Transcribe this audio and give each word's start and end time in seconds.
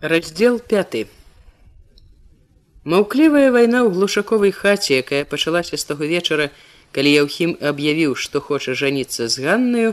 раздел 0.00 0.58
5 0.58 1.06
маўклівая 2.88 3.52
вайна 3.52 3.84
ў 3.84 3.92
глушаковай 3.92 4.48
хаце 4.48 4.96
якая 5.04 5.28
пачалася 5.28 5.76
з 5.76 5.84
таго 5.84 6.08
вечара 6.08 6.46
калі 6.96 7.12
яўхім 7.12 7.52
аб'явіў 7.60 8.14
што 8.16 8.40
хоча 8.40 8.72
жаніцца 8.72 9.28
з 9.28 9.44
ганнаю 9.44 9.92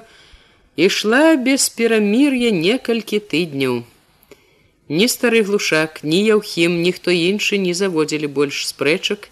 ішла 0.80 1.36
без 1.36 1.68
перамір'я 1.68 2.56
некалькі 2.56 3.20
тыдняў. 3.20 3.84
Ні 4.88 5.12
стары 5.12 5.44
глушак 5.44 6.00
ні 6.08 6.24
яўхім 6.24 6.80
ніхто 6.88 7.12
іншы 7.12 7.60
не 7.60 7.76
заводзілі 7.76 8.32
больш 8.32 8.64
спрэчак 8.72 9.28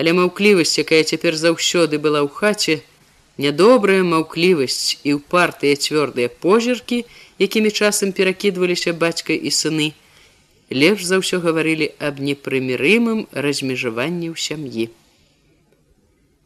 але 0.00 0.16
маўклівасць 0.16 0.80
якая 0.80 1.04
цяпер 1.04 1.36
заўсёды 1.36 2.00
была 2.00 2.24
ў 2.24 2.32
хаце 2.32 2.80
нядобрая 3.36 4.00
маўклівасць 4.00 4.96
і 5.04 5.20
ўпартыя 5.20 5.76
цвёрдыя 5.76 6.32
позіркі 6.32 7.04
якімі 7.40 7.70
часам 7.70 8.12
перакідваліся 8.12 8.92
бацька 8.92 9.32
і 9.32 9.50
сыны. 9.50 9.90
Лепш 10.70 11.08
за 11.08 11.18
ўсё 11.18 11.40
гаварылі 11.42 11.90
аб 11.98 12.20
непрымірымым 12.20 13.26
размежаванні 13.32 14.28
ў 14.30 14.36
сям'і. 14.36 14.86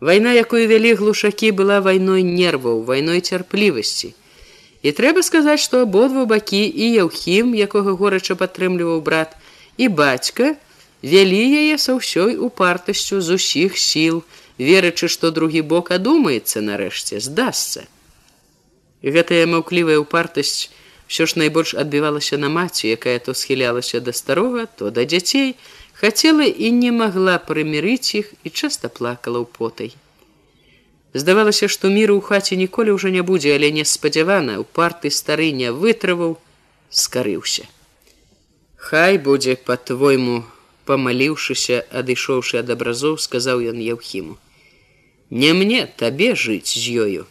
Вайна 0.01 0.33
якую 0.33 0.65
вялі 0.71 0.95
глушакі 1.01 1.51
была 1.59 1.81
вайной 1.85 2.23
нерваў 2.23 2.87
вайной 2.87 3.21
цярплівасці. 3.21 4.15
І 4.87 4.93
трэба 4.93 5.27
сказаць 5.27 5.61
што 5.65 5.83
абодва 5.85 6.25
бакі 6.31 6.63
і 6.63 6.87
яўхім 7.05 7.53
якога 7.59 7.99
горача 7.99 8.39
падтрымліваў 8.39 9.03
брат 9.03 9.35
і 9.77 9.89
бацька 9.89 10.55
вялі 11.03 11.43
яе 11.61 11.77
са 11.81 11.99
ўсёй 11.99 12.39
упартасцю 12.39 13.21
з 13.21 13.41
усіх 13.41 13.81
сіл 13.81 14.23
верачы 14.59 15.11
што 15.11 15.35
другі 15.35 15.65
бок 15.75 15.91
адумаецца 15.97 16.63
нарэшце 16.65 17.21
здасся 17.21 17.85
гэтая 19.17 19.45
маўклівая 19.51 19.99
упартасць 20.01 20.71
ўсё 21.15 21.27
ж 21.31 21.39
найбольш 21.39 21.75
адбівалася 21.79 22.37
на 22.43 22.49
маці 22.51 22.91
якая 22.91 23.19
то 23.23 23.35
схілялася 23.39 24.01
да 24.03 24.13
старога 24.13 24.67
то 24.67 24.91
да 24.91 25.05
дзяцей 25.07 25.55
хацела 25.95 26.43
і 26.43 26.71
не 26.75 26.91
магла 26.91 27.39
прымірыць 27.39 28.19
іх 28.19 28.33
і 28.43 28.51
часта 28.51 28.91
плакала 28.91 29.39
ў 29.39 29.47
потай. 29.47 29.95
Здавалася 31.15 31.69
што 31.71 31.87
міру 31.95 32.19
ў 32.19 32.23
хаце 32.27 32.59
ніколі 32.59 32.99
ўжо 32.99 33.15
не 33.15 33.23
будзе 33.23 33.55
але 33.55 33.71
неспадзявана 33.77 34.59
у 34.59 34.67
парты 34.79 35.13
стары 35.15 35.55
не 35.55 35.71
вытраваў 35.71 36.35
скарыўся. 36.91 37.71
Хай 38.75 39.23
будзе 39.29 39.55
по-твойму 39.55 40.43
помаліўшыся 40.91 41.79
адышоўшы 42.03 42.59
ад 42.65 42.75
абразоў 42.75 43.23
сказаў 43.23 43.63
ён 43.71 43.79
яўхіму. 43.79 44.35
Не 45.31 45.55
мне 45.63 45.87
табе 45.87 46.35
жыць 46.35 46.75
з 46.75 46.99
ёю 47.07 47.23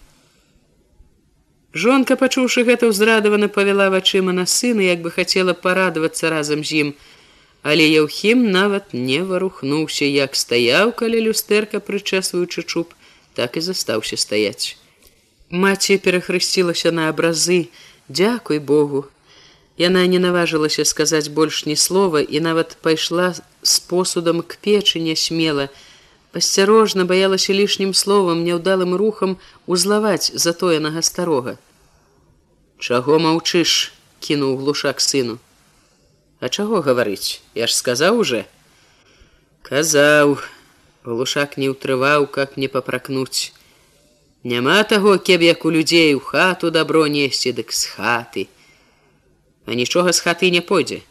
Жонка, 1.73 2.15
пачуўшы 2.15 2.61
гэта 2.69 2.89
ўзрадавана 2.91 3.49
павяла 3.49 3.89
вачыма 3.89 4.31
на 4.31 4.45
сына, 4.45 4.85
як 4.85 5.01
бы 5.01 5.09
хацела 5.09 5.57
парадавацца 5.57 6.29
разам 6.29 6.61
з 6.61 6.85
ім. 6.85 6.89
Але 7.63 7.87
Яўхім 7.89 8.51
нават 8.51 8.93
не 8.93 9.23
варухнуўся, 9.23 10.05
як 10.05 10.35
стаяў, 10.35 10.93
калі 10.93 11.23
люстэрка 11.29 11.81
прычэсваючы 11.81 12.61
чуб, 12.63 12.93
так 13.33 13.57
і 13.57 13.65
застаўся 13.65 14.17
стаяць. 14.21 14.77
Маці 15.49 15.97
перахрысцілася 15.97 16.91
на 16.91 17.09
абразы, 17.09 17.69
Дякуй 18.09 18.59
Богу. 18.59 19.05
Яна 19.77 20.05
не 20.05 20.19
наважылася 20.19 20.85
сказаць 20.85 21.33
больш 21.33 21.65
ні 21.65 21.75
слова 21.75 22.21
і 22.21 22.39
нават 22.39 22.77
пайшла 22.81 23.33
з 23.63 23.79
посудам 23.79 24.41
к 24.41 24.59
печы 24.61 24.99
не 24.99 25.15
смела, 25.15 25.69
пасцярожна 26.33 27.05
баялася 27.05 27.53
лішнім 27.53 27.93
словам 27.93 28.41
няўдалым 28.47 28.95
рухам 28.97 29.37
узлаваць 29.67 30.33
затоенага 30.45 31.05
старога. 31.05 31.57
Чаго 32.81 33.19
маўчыш 33.25 33.93
кінуў 34.19 34.57
глушак 34.63 34.99
сыну. 34.99 35.37
А 36.41 36.49
чаго 36.49 36.81
гаварыць? 36.81 37.39
Я 37.53 37.69
ж 37.69 37.77
сказаў 37.77 38.19
уже 38.25 38.43
казаў 39.63 40.35
глушак 41.05 41.55
не 41.61 41.69
ўтрываў 41.71 42.27
как 42.27 42.57
не 42.57 42.67
папракнуць. 42.67 43.53
Няма 44.43 44.81
таго 44.83 45.15
кеб 45.17 45.45
як 45.45 45.63
у 45.65 45.71
людзей 45.71 46.13
у 46.17 46.19
хату 46.19 46.73
дабро 46.73 47.07
несці 47.07 47.53
дык 47.55 47.71
з 47.71 47.87
хаты. 47.93 48.49
А 49.65 49.77
нічога 49.77 50.11
з 50.11 50.19
хаты 50.19 50.51
не 50.51 50.61
пойдзе 50.61 51.03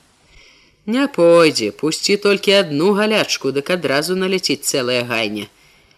Не 0.87 1.07
пойдзе, 1.07 1.71
пусці 1.71 2.17
толькі 2.17 2.55
одну 2.59 2.93
галячку, 2.99 3.53
дык 3.55 3.71
адразу 3.71 4.17
наляціць 4.19 4.67
цэлая 4.67 5.05
гайня. 5.07 5.47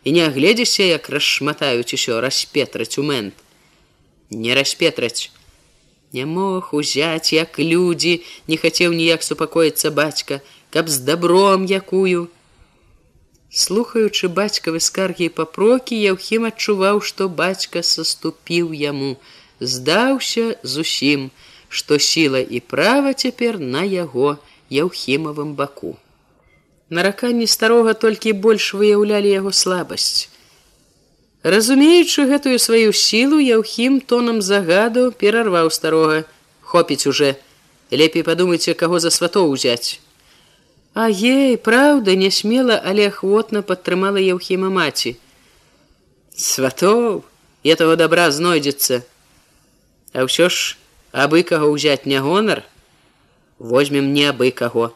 І 0.05 0.13
не 0.13 0.27
агледзішся, 0.29 0.85
як 0.85 1.09
расшматаюць 1.09 1.97
усё 1.97 2.21
распетраць 2.21 2.99
у 3.01 3.03
мент. 3.03 3.33
Не 4.29 4.53
распетраць. 4.55 5.33
Не 6.13 6.27
мог 6.27 6.69
узяць, 6.73 7.33
як 7.33 7.59
людзі, 7.59 8.21
не 8.47 8.61
хацеў 8.61 8.93
ніяк 8.93 9.25
супакоіцца 9.25 9.91
бацька, 9.91 10.41
каб 10.71 10.93
з 10.93 11.01
дабром 11.09 11.65
якую. 11.65 12.29
Слухаючы 13.49 14.29
бацькавы 14.29 14.85
скаргі 14.85 15.33
папрокі, 15.33 15.97
Яўхім 15.97 16.45
адчуваў, 16.53 17.01
што 17.01 17.29
бацька 17.29 17.81
саступіў 17.81 18.77
яму, 18.77 19.17
здаўся 19.61 20.59
зусім, 20.63 21.31
што 21.69 21.99
сіла 21.99 22.45
і 22.45 22.61
права 22.61 23.15
цяпер 23.15 23.59
на 23.59 23.83
яго, 23.89 24.37
яўхімавым 24.75 25.55
баку. 25.55 25.97
Нараканні 26.91 27.47
старога 27.47 27.95
толькі 27.95 28.33
больш 28.47 28.75
выяўлялі 28.75 29.31
яго 29.31 29.53
слабасць. 29.53 30.29
Разумеючы 31.45 32.25
гэтую 32.29 32.59
сваю 32.59 32.93
сілу, 32.93 33.39
яўхім 33.41 34.01
тонам 34.01 34.41
загаду 34.43 35.11
перарваў 35.13 35.71
старога, 35.71 36.25
хопіць 36.61 37.07
уже, 37.07 37.37
лепей 37.91 38.25
падумайце, 38.25 38.75
каго 38.75 38.99
за 38.99 39.11
сватоў 39.13 39.53
узяць. 39.53 40.01
А 40.95 41.11
ей, 41.11 41.59
праўда, 41.59 42.15
не 42.15 42.31
смела, 42.31 42.81
але 42.81 43.09
ахвотна 43.13 43.61
падтрымала 43.63 44.23
яўхіма 44.25 44.71
маці. 44.71 45.17
Сватоў, 46.37 47.25
этого 47.63 47.97
добра 47.97 48.31
знойдзецца. 48.31 49.03
А 50.15 50.25
ўсё 50.25 50.49
ж 50.49 50.79
абы 51.13 51.43
каго 51.43 51.69
ўзяць 51.75 52.07
не 52.07 52.25
гонар, 52.25 52.65
возьмем 53.65 54.13
не 54.13 54.25
абы 54.29 54.51
каго. 54.51 54.93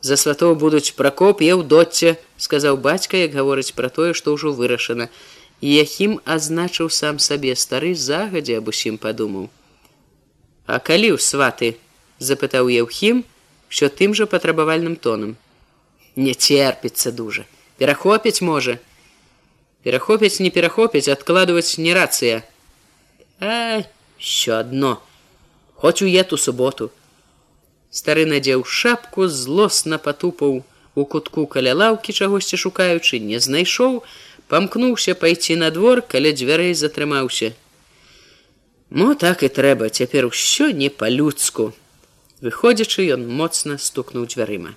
За 0.00 0.16
сватоў 0.16 0.56
будуць 0.56 0.96
пракоп 0.96 1.42
я 1.44 1.56
ў 1.56 1.68
доце 1.68 2.16
сказаў 2.40 2.80
бацька 2.80 3.20
як 3.20 3.36
гаворыць 3.36 3.76
пра 3.76 3.92
тое 3.92 4.16
што 4.16 4.32
ўжо 4.36 4.52
вырашана. 4.56 5.08
І 5.60 5.76
яхім 5.76 6.20
азначыў 6.24 6.88
сам 6.92 7.20
сабе 7.20 7.56
стары 7.56 7.92
загадзе 7.94 8.56
аб 8.60 8.72
усім 8.72 8.96
падумаў. 8.96 9.48
А 10.64 10.80
калі 10.80 11.12
ў 11.16 11.20
сваты 11.20 11.76
запытаў 12.18 12.72
еўхім 12.72 13.24
що 13.68 13.92
тым 14.00 14.16
жа 14.16 14.24
патрабавальным 14.32 14.96
тонам 14.96 15.36
не 16.16 16.32
церпіцца 16.32 17.12
дужа. 17.12 17.44
Перахопіць 17.76 18.40
можа 18.40 18.78
перахопіць 19.84 20.40
не 20.40 20.50
перахопіць 20.50 21.08
адкладваць 21.12 21.76
не 21.76 21.92
рацыя 21.92 22.44
а 23.40 23.82
що 24.18 24.64
адно. 24.64 25.00
Хоць 25.74 26.00
у 26.00 26.06
ету 26.08 26.38
суботу 26.40 26.90
стары 27.90 28.24
надзеў 28.26 28.64
шапку 28.64 29.28
злосна 29.28 29.98
патупаў 29.98 30.62
у 30.96 31.04
кутку 31.04 31.46
каля 31.46 31.74
лаўкі 31.74 32.12
чагосьці 32.12 32.56
шукаючы 32.56 33.20
не 33.20 33.38
знайшоў 33.46 34.02
памкнуўся 34.48 35.14
пайці 35.14 35.56
на 35.62 35.70
двор 35.70 36.02
каля 36.02 36.32
дзвярэй 36.32 36.74
затрымаўся. 36.74 37.52
Мо 38.90 39.14
так 39.14 39.42
і 39.42 39.50
трэба 39.50 39.90
цяпер 39.90 40.30
усё 40.30 40.70
не 40.70 40.88
па-людску! 40.88 41.74
Выходзячы 42.40 43.06
ён 43.12 43.26
моцна 43.26 43.78
стукнуў 43.82 44.26
дзвярыма. 44.30 44.76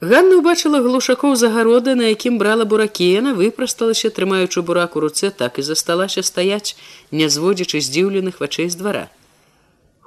Ганна 0.00 0.38
ўбачыла 0.38 0.78
глушакоў 0.84 1.34
загарода, 1.34 1.94
на 1.98 2.10
якім 2.14 2.38
брала 2.38 2.62
буракі, 2.62 3.06
яна 3.10 3.34
выпрасталася, 3.34 4.10
трымаючы 4.14 4.62
бурак 4.62 4.94
у 4.94 5.02
руцэ, 5.02 5.30
так 5.30 5.58
і 5.58 5.66
засталася 5.66 6.22
стаяць, 6.22 6.76
не 7.10 7.26
зводзячы 7.26 7.80
здзіўленых 7.82 8.38
вачэй 8.38 8.70
з 8.70 8.78
двара 8.78 9.08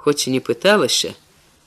хоць 0.03 0.27
і 0.27 0.33
не 0.37 0.41
пыталася, 0.41 1.13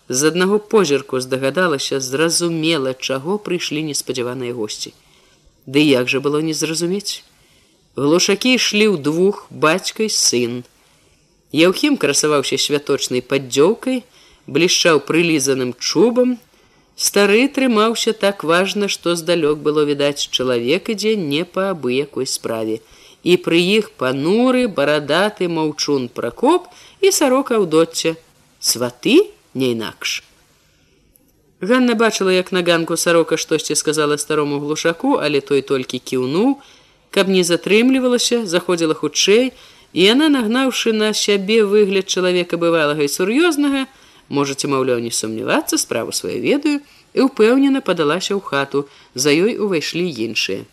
з 0.08 0.28
аднаго 0.28 0.58
позірку 0.58 1.20
здагадалася, 1.20 2.00
зразумела, 2.00 2.92
чаго 2.94 3.38
прыйшлі 3.38 3.82
неспадзяваныя 3.88 4.52
госці. 4.52 4.92
Ды 5.66 5.80
як 5.80 6.10
жа 6.12 6.20
было 6.20 6.42
не 6.44 6.52
зразумець. 6.52 7.24
Глушакі 7.96 8.52
ішлі 8.58 8.90
ў 8.92 8.96
двух 9.00 9.46
бацькай 9.48 10.10
сын. 10.12 10.64
Яўхім 11.56 11.96
красаваўся 11.96 12.58
святочнай 12.60 13.22
паддзёўкай, 13.22 14.02
блішчаў 14.46 15.00
прылізаным 15.08 15.72
чубам. 15.78 16.36
Стары 16.96 17.48
трымаўся 17.48 18.12
так 18.12 18.44
важна, 18.44 18.88
што 18.92 19.16
здалёк 19.16 19.64
было 19.64 19.86
відаць 19.88 20.28
чалавек 20.28 20.92
ідзе 20.92 21.16
не 21.16 21.48
па 21.48 21.70
абы 21.72 21.96
якой 21.96 22.26
справе. 22.26 22.82
І 23.24 23.40
пры 23.40 23.56
іх 23.56 23.88
пануры 23.96 24.68
барадаты 24.68 25.48
маўчун 25.48 26.12
пракоп 26.12 26.68
і 27.00 27.08
сарока 27.08 27.56
ў 27.56 27.64
доце 27.64 28.20
сваты 28.64 29.16
не 29.52 29.72
інакш. 29.76 30.22
Ганна 31.60 31.94
бачыла, 31.94 32.32
як 32.32 32.52
на 32.52 32.62
ганку 32.62 32.96
сарока 32.96 33.36
штосьці 33.36 33.76
сказала 33.76 34.16
старому 34.18 34.60
глушаку, 34.60 35.20
але 35.20 35.40
той 35.40 35.60
толькі 35.62 36.00
кіўнуў, 36.00 36.56
каб 37.12 37.28
не 37.28 37.44
затрымлівалася, 37.44 38.46
заходзіла 38.48 38.96
хутчэй, 38.96 39.52
і 39.92 40.00
яна, 40.02 40.28
нагнаўшы 40.32 40.96
на 40.96 41.12
сябе 41.12 41.62
выгляд 41.64 42.08
чалавека 42.08 42.56
бывалага 42.56 43.04
і 43.04 43.12
сур'ёзнага, 43.12 43.86
можаце 44.28 44.68
маўляў 44.68 45.00
не 45.04 45.12
сумнявацца 45.12 45.78
справу 45.78 46.12
сваю 46.12 46.40
ведаю 46.40 46.80
і 47.14 47.28
ўпэўнена 47.28 47.84
падалася 47.84 48.32
ў 48.34 48.40
хату 48.40 48.88
за 49.14 49.30
ёй 49.30 49.60
увайшлі 49.60 50.08
іншыя 50.08 50.64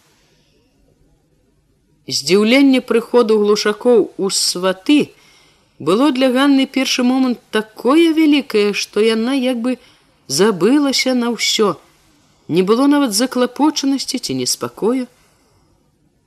здзіўленне 2.08 2.82
прыходу 2.82 3.38
глушакоў 3.42 4.12
у 4.18 4.30
сваты 4.30 5.12
было 5.82 6.12
для 6.12 6.30
ганны 6.30 6.68
першы 6.78 7.04
момант 7.04 7.40
такое 7.50 8.14
вялікае 8.18 8.74
што 8.82 9.02
яна 9.02 9.34
як 9.34 9.64
бы 9.66 9.80
забылася 10.28 11.16
на 11.22 11.32
ўсё. 11.34 11.74
Не 12.48 12.62
было 12.62 12.86
нават 12.92 13.18
заклапочанасці 13.18 14.22
ці 14.22 14.38
неспакою. 14.38 15.08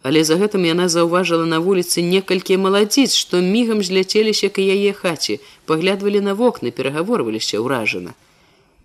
Але 0.03 0.25
за 0.27 0.41
гэтым 0.43 0.67
яна 0.67 0.89
заўважыла 0.91 1.47
на 1.47 1.63
вуліцы 1.63 2.03
некалькі 2.03 2.59
маладзіц 2.65 3.15
што 3.15 3.45
мігам 3.47 3.87
зляцеліся 3.87 4.51
к 4.51 4.59
яе 4.59 4.91
хаце 4.91 5.39
паглядвалі 5.71 6.27
на 6.27 6.35
вокны 6.35 6.75
перагаворваліся 6.75 7.63
ўражана. 7.63 8.19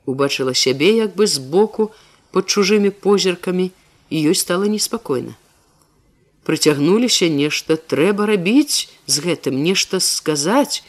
Убачыла 0.05 0.53
сябе 0.53 0.93
як 1.01 1.17
бы 1.17 1.25
збоку 1.25 1.89
под 2.29 2.45
чужымі 2.45 2.93
позіркамі 2.93 3.71
і 4.13 4.17
ёй 4.29 4.35
стала 4.37 4.69
неспакойна 4.69 5.33
прыцягнуліся 6.49 7.27
нешта 7.29 7.75
трэба 7.77 8.25
рабіць 8.25 8.89
з 9.05 9.21
гэтым 9.21 9.57
нешта 9.61 9.99
сказаць. 10.01 10.81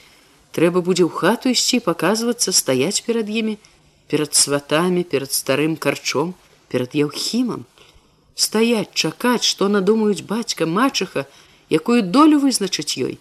Трэба 0.57 0.81
будзе 0.81 1.05
ў 1.05 1.13
хату 1.13 1.53
ісці 1.53 1.85
паказвацца 1.85 2.55
стаяць 2.57 3.05
перад 3.05 3.29
імі 3.29 3.61
перад 4.09 4.33
сватамі 4.35 5.05
перад 5.11 5.37
старым 5.37 5.75
карчом 5.77 6.33
перад 6.73 6.97
яўхімам. 6.97 7.67
Стаять 8.35 8.97
чакаць 8.97 9.45
што 9.45 9.69
надумаюць 9.69 10.25
бацька 10.31 10.65
мачыха 10.65 11.27
якую 11.69 12.01
долю 12.17 12.41
вызначыць 12.47 12.97
ёй. 12.97 13.21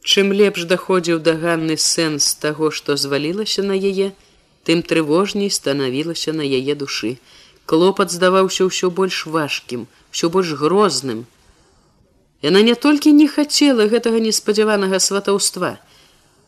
Чым 0.00 0.32
лепш 0.32 0.64
даходзіў 0.72 1.20
да 1.20 1.36
ганны 1.44 1.76
сэнс 1.76 2.32
таго 2.46 2.72
што 2.78 2.96
звалілася 2.96 3.66
на 3.68 3.76
яе 3.76 4.08
тым 4.64 4.80
трывожней 4.80 5.52
станавілася 5.52 6.32
на 6.32 6.48
яе 6.48 6.80
душы. 6.86 7.12
Клопат 7.68 8.08
здаваўся 8.16 8.72
ўсё 8.72 8.88
больш 8.88 9.26
важкім 9.36 9.84
все 10.16 10.32
больш 10.32 10.56
грозным 10.64 11.22
яна 12.42 12.62
не 12.66 12.74
толькі 12.74 13.12
не 13.12 13.28
хацела 13.28 13.86
гэтага 13.92 14.22
неспадзяванага 14.26 14.98
сватаўства 14.98 15.76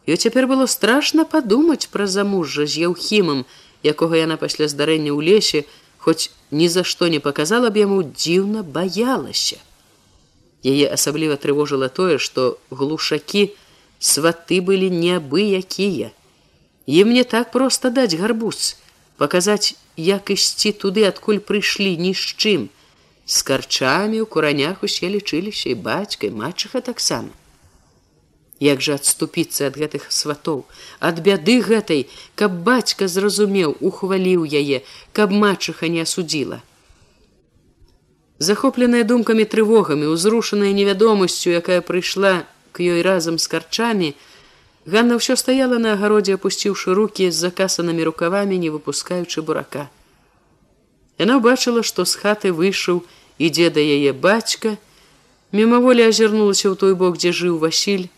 ёй 0.07 0.17
цяпер 0.17 0.51
было 0.51 0.67
страшна 0.67 1.25
падумаць 1.25 1.89
пра 1.95 2.11
замужжа 2.11 2.67
з 2.67 2.87
яўхімам 2.91 3.47
якога 3.83 4.21
яна 4.21 4.37
пасля 4.41 4.69
здарэння 4.69 5.13
ў 5.13 5.21
лесе 5.33 5.65
хоць 6.05 6.31
ні 6.51 6.69
за 6.69 6.85
што 6.85 7.09
не 7.09 7.21
показала 7.27 7.71
б 7.73 7.81
яму 7.81 8.03
дзіўна 8.05 8.63
баялася. 8.77 9.57
Яе 10.65 10.89
асабліва 10.97 11.37
трывожыла 11.41 11.89
тое, 11.89 12.19
што 12.21 12.59
глушакі 12.69 13.45
сваты 14.01 14.61
былі 14.61 14.91
неабыякія. 14.93 16.13
Ім 17.01 17.17
не 17.17 17.25
так 17.25 17.53
проста 17.57 17.89
даць 17.89 18.17
гарбуз, 18.21 18.77
паказаць, 19.17 19.77
як 19.97 20.29
ісці 20.37 20.73
туды, 20.85 21.09
адкуль 21.09 21.41
прыйшлі 21.41 21.97
ні 21.97 22.13
з 22.13 22.37
чым. 22.37 22.69
З 23.27 23.43
карчамі 23.43 24.21
ў 24.21 24.27
куранях 24.29 24.85
усе 24.85 25.09
лічыліся 25.09 25.73
і 25.73 25.81
бацькай 25.81 26.29
матчыха 26.29 26.85
таксама. 26.85 27.33
Як 28.61 28.85
жа 28.85 29.01
адступіцца 29.01 29.73
ад 29.73 29.81
гэтых 29.81 30.13
сватоў, 30.13 30.65
ад 31.01 31.25
бяды 31.25 31.57
гэтай, 31.65 32.05
каб 32.37 32.61
бацька 32.69 33.09
зразумеў, 33.09 33.75
ухваліў 33.81 34.45
яе, 34.45 34.85
каб 35.17 35.33
матчыха 35.33 35.89
не 35.89 36.05
асудзіла. 36.05 36.61
Захопленая 38.39 39.03
думкамі 39.09 39.49
трывогамі, 39.49 40.07
узрушаная 40.13 40.77
невядомасцю, 40.77 41.51
якая 41.51 41.81
прыйшла 41.81 42.45
к 42.73 42.85
ёй 42.85 43.03
разам 43.03 43.39
з 43.39 43.49
карчамі, 43.49 44.15
Ганна 44.85 45.17
ўсё 45.17 45.33
стаяла 45.41 45.81
на 45.81 45.97
агародзе, 45.97 46.37
апусціўшы 46.37 46.93
руки 46.93 47.33
з 47.33 47.49
закасанымі 47.49 48.05
рукавамі, 48.05 48.61
не 48.61 48.69
выпускаючы 48.69 49.41
бурака. 49.41 49.89
Яна 51.19 51.39
ўбачыла, 51.39 51.83
што 51.87 52.05
з 52.05 52.19
хаты 52.19 52.51
выйшаў, 52.51 53.05
ідзе 53.39 53.71
да 53.71 53.83
яе 53.83 54.13
бацька, 54.13 54.77
мімаволі 55.55 56.11
азірнулася 56.11 56.71
ў 56.71 56.75
той 56.75 56.95
бок, 56.99 57.19
дзе 57.19 57.31
жыў 57.31 57.59
Васіль, 57.63 58.11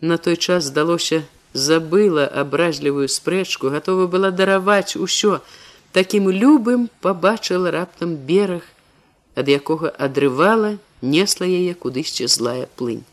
на 0.00 0.18
той 0.18 0.36
час 0.36 0.68
здалося 0.68 1.24
забыла 1.54 2.26
абразлівую 2.26 3.08
спрэчку 3.08 3.70
готова 3.70 4.06
была 4.06 4.30
дараваць 4.30 4.96
усё. 4.96 5.40
Таким 5.92 6.28
любым 6.28 6.90
побачыла 7.00 7.70
раптам 7.70 8.16
бераг 8.16 8.66
ад 9.34 9.48
якога 9.48 9.88
адрывала 9.88 10.76
несла 11.00 11.46
яе 11.46 11.74
кудысьці 11.74 12.26
злая 12.26 12.66
плынь. 12.76 13.04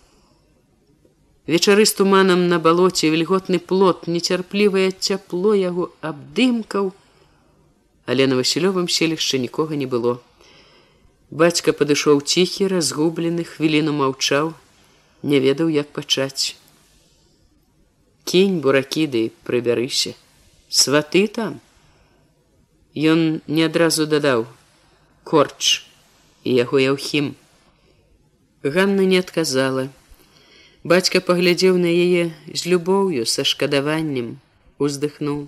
Вечары 1.45 1.85
з 1.85 1.93
туманам 1.93 2.47
на 2.49 2.57
балоце 2.59 3.13
вільготны 3.13 3.59
плот 3.59 4.07
нецярплівае 4.07 4.89
цяпло 4.91 5.53
яго 5.53 5.93
абдымкаў 6.01 6.91
але 8.06 8.27
на 8.27 8.36
васілёвым 8.42 8.88
селішчы 8.89 9.38
нікога 9.39 9.75
не 9.75 9.86
было 9.86 10.19
бацька 11.31 11.71
падышоў 11.71 12.19
ціхі 12.21 12.68
разгублены 12.68 13.44
хвіліну 13.48 13.95
маўчаў 13.95 14.51
не 15.24 15.39
ведаў 15.39 15.69
як 15.71 15.92
пачаць. 15.95 16.56
Кінь 18.27 18.59
буракіды 18.59 19.31
прыбярыся. 19.48 20.13
Сваты 20.69 21.27
там! 21.27 21.59
Ён 22.95 23.39
не 23.48 23.63
адразу 23.63 24.06
дадаў 24.06 24.45
корч 25.24 25.88
і 26.44 26.51
яго 26.59 26.80
яўхім 26.80 27.31
Ганна 28.63 29.07
не 29.07 29.18
адказала. 29.18 29.88
Бацька 30.83 31.21
паглядзеў 31.24 31.77
на 31.80 31.88
яе 31.88 32.36
з 32.51 32.68
любоўю 32.68 33.24
са 33.25 33.48
шкадаваннем 33.48 34.36
уздыхнуў 34.77 35.48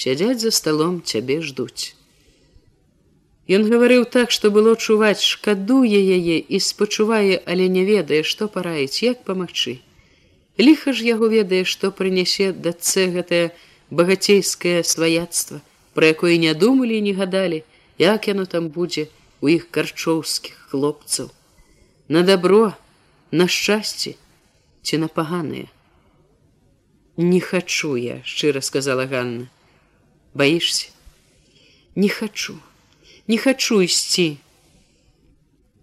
сядзяць 0.00 0.40
за 0.40 0.50
сталом 0.50 1.00
цябе 1.04 1.40
ждуць. 1.44 1.92
Ён 3.56 3.66
гаварыў 3.68 4.04
так 4.14 4.30
што 4.30 4.50
было 4.54 4.72
чуваць 4.76 5.26
шкадуе 5.26 6.00
яе 6.16 6.38
і 6.40 6.60
спачувае 6.66 7.40
але 7.54 7.66
не 7.76 7.82
ведае 7.88 8.20
што 8.32 8.48
параіць 8.56 9.02
як 9.04 9.24
памагчы. 9.28 9.80
Ліха 10.60 10.94
ж 10.96 11.04
яго 11.08 11.28
ведае 11.32 11.64
што 11.72 11.90
прынясе 11.90 12.52
дацэ 12.68 13.08
гэтае 13.16 13.42
багацейскае 13.90 14.78
сваяцтва 14.92 15.60
пра 15.98 16.14
якое 16.14 16.38
не 16.46 16.54
думалі 16.54 16.96
і 16.96 17.04
не 17.10 17.14
гадалі 17.20 17.60
як 17.98 18.30
яно 18.32 18.46
там 18.46 18.72
будзе 18.78 19.08
у 19.44 19.52
іх 19.52 19.68
карчоўскіх 19.74 20.72
хлопцаў. 20.72 21.28
На 22.08 22.22
добро 22.22 22.72
на 23.30 23.50
шчасце 23.50 24.16
ці 24.82 25.04
на 25.04 25.08
паганыя 25.08 25.68
не 27.16 27.40
хачу 27.40 27.96
я 28.00 28.22
шчыра 28.24 28.62
сказала 28.64 29.04
Ганна 29.10 29.50
баішся? 30.34 30.88
Не 31.96 32.08
хачу. 32.08 32.58
Не 33.28 33.38
хачу 33.38 33.82
ісці. 33.82 34.36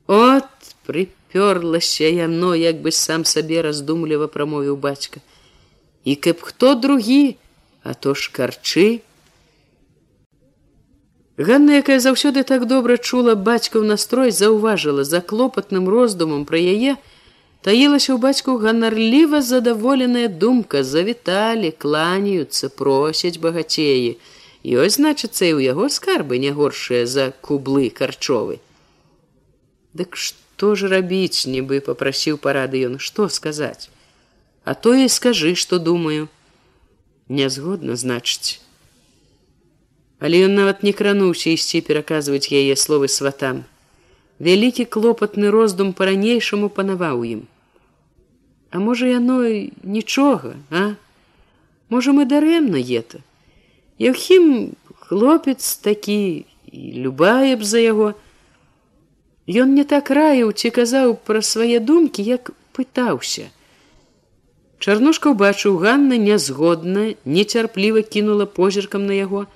От 0.08 0.44
припи 0.86 1.18
пёрлася 1.34 2.08
яно 2.08 2.56
як 2.56 2.82
бы 2.82 2.92
сам 2.92 3.26
сабе 3.26 3.62
раздумліва 3.62 4.28
прамовіў 4.28 4.78
бацька. 4.78 5.20
І 6.04 6.16
каб 6.16 6.42
хто 6.42 6.76
другі 6.76 7.36
а 7.84 7.94
то 7.94 8.14
ж 8.14 8.32
карчы. 8.32 9.02
Ганна 11.38 11.78
якая 11.80 12.00
заўсёды 12.00 12.44
так 12.44 12.66
добра 12.68 12.98
чула 12.98 13.36
бацькаў 13.36 13.84
настрой 13.84 14.32
заўважыла 14.32 15.04
за 15.04 15.22
клопатным 15.22 15.88
роздумам 15.90 16.48
пра 16.50 16.58
яе 16.58 16.96
таілася 17.62 18.16
ў 18.16 18.20
бацьку 18.24 18.58
ганарліва 18.58 19.42
задаволеная 19.42 20.28
думка. 20.28 20.84
Завіталі 20.84 21.72
кланяюцца 21.72 22.70
просяць 22.70 23.38
багацеі 23.38 24.18
ёсць 24.64 24.98
значыцца 24.98 25.46
і 25.46 25.54
ў 25.54 25.60
яго 25.72 25.90
скарбы 25.90 26.38
не 26.42 26.52
горшыя 26.52 27.06
за 27.06 27.32
кублы 27.42 27.90
карчовы. 27.90 28.60
Дык 29.94 30.18
што 30.18 30.74
ж 30.76 30.90
рабіць 30.90 31.46
нібы 31.46 31.82
попрасіў 31.82 32.38
парады 32.42 32.82
ён 32.90 32.98
што 33.00 33.30
сказаць? 33.30 33.90
А 34.66 34.74
то 34.74 34.94
і 34.94 35.08
скажы 35.08 35.54
што 35.56 35.80
думаю. 35.80 36.28
Нязгодна 37.30 37.96
значыць. 37.96 38.60
Але 40.20 40.50
ён 40.50 40.56
нават 40.58 40.82
не 40.82 40.94
крануўся 40.94 41.54
ісці 41.54 41.82
пераказваць 41.86 42.50
яе 42.50 42.76
словы 42.76 43.08
сватам. 43.08 43.64
Вялікі 44.40 44.86
клопатны 44.86 45.54
роздум 45.54 45.94
по-ранейшаму 45.94 46.70
панаваў 46.70 47.24
ім. 47.24 47.46
А 48.72 48.80
можа 48.80 49.08
яно 49.08 49.46
нічога 49.84 50.58
а? 50.72 50.96
Можа 51.90 52.12
мы 52.12 52.26
дарэмна 52.26 52.82
ета 52.82 53.24
яхім 54.00 54.76
хлопец 55.00 55.78
такі 55.78 56.46
і 56.72 56.82
любая 57.02 57.56
б 57.58 57.64
за 57.64 57.80
яго 57.80 58.14
Ён 59.48 59.76
не 59.80 59.84
так 59.88 60.12
раіў 60.12 60.52
ці 60.52 60.70
казаў 60.76 61.16
пра 61.24 61.40
свае 61.40 61.80
думкі, 61.80 62.20
як 62.20 62.52
пытаўся. 62.76 63.48
Чарнушка 64.84 65.32
ўбачыў 65.32 65.80
Ганна 65.80 66.20
нязгодна, 66.20 67.16
нецярпліва 67.24 68.04
кінула 68.04 68.46
позіркам 68.46 69.08
на 69.08 69.16
яго, 69.16 69.48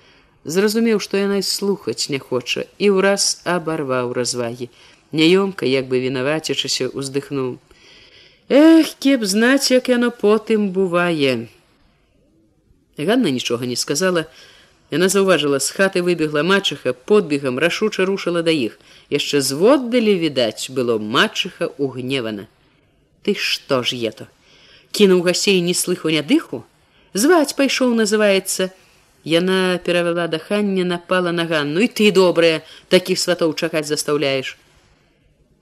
зразумеў, 0.47 1.03
што 1.03 1.19
яна 1.19 1.41
слухаць 1.43 2.07
не 2.07 2.23
хоча 2.23 2.63
і 2.79 2.95
ўраз 2.95 3.43
абарваў 3.43 4.15
развагі. 4.15 4.71
Няёмка, 5.11 5.67
як 5.67 5.91
бы 5.91 5.99
вінавацячыся, 5.99 6.87
уздыхнуў. 6.87 7.59
Эх, 8.47 8.95
кеп 8.95 9.27
знаць, 9.27 9.75
як 9.75 9.91
яно 9.91 10.07
потым 10.09 10.71
бывае. 10.71 11.51
Ганна 12.97 13.29
нічога 13.29 13.65
не 13.65 13.75
сказала. 13.75 14.25
Яна 14.91 15.07
заўважыла 15.07 15.59
з 15.63 15.71
хаты 15.71 16.03
выбегла 16.03 16.43
мачыха 16.43 16.93
подбегам 16.93 17.59
рашуча 17.59 18.05
рушыла 18.05 18.43
да 18.43 18.51
іх. 18.51 18.79
яшчэ 19.11 19.41
зводдалі 19.43 20.15
відаць 20.15 20.71
было 20.71 20.97
мачыха 20.97 21.67
угневана. 21.77 22.47
Ты 23.23 23.35
што 23.35 23.83
ж 23.83 23.95
ето? 23.95 24.27
Кінуў 24.91 25.21
гасей 25.21 25.61
не 25.61 25.73
слыху 25.73 26.09
не 26.09 26.23
дыху, 26.23 26.63
зваць 27.13 27.55
пайшоў 27.55 27.95
называецца. 27.95 28.71
Яна 29.23 29.77
перавяла 29.85 30.27
даханне 30.27 30.83
напала 30.83 31.31
на 31.31 31.45
ганну 31.45 31.79
і 31.85 31.87
ты 31.87 32.11
добрая 32.11 32.63
такіх 32.89 33.19
сватоў 33.19 33.53
чакаць 33.53 33.85
застаўляеш. 33.85 34.57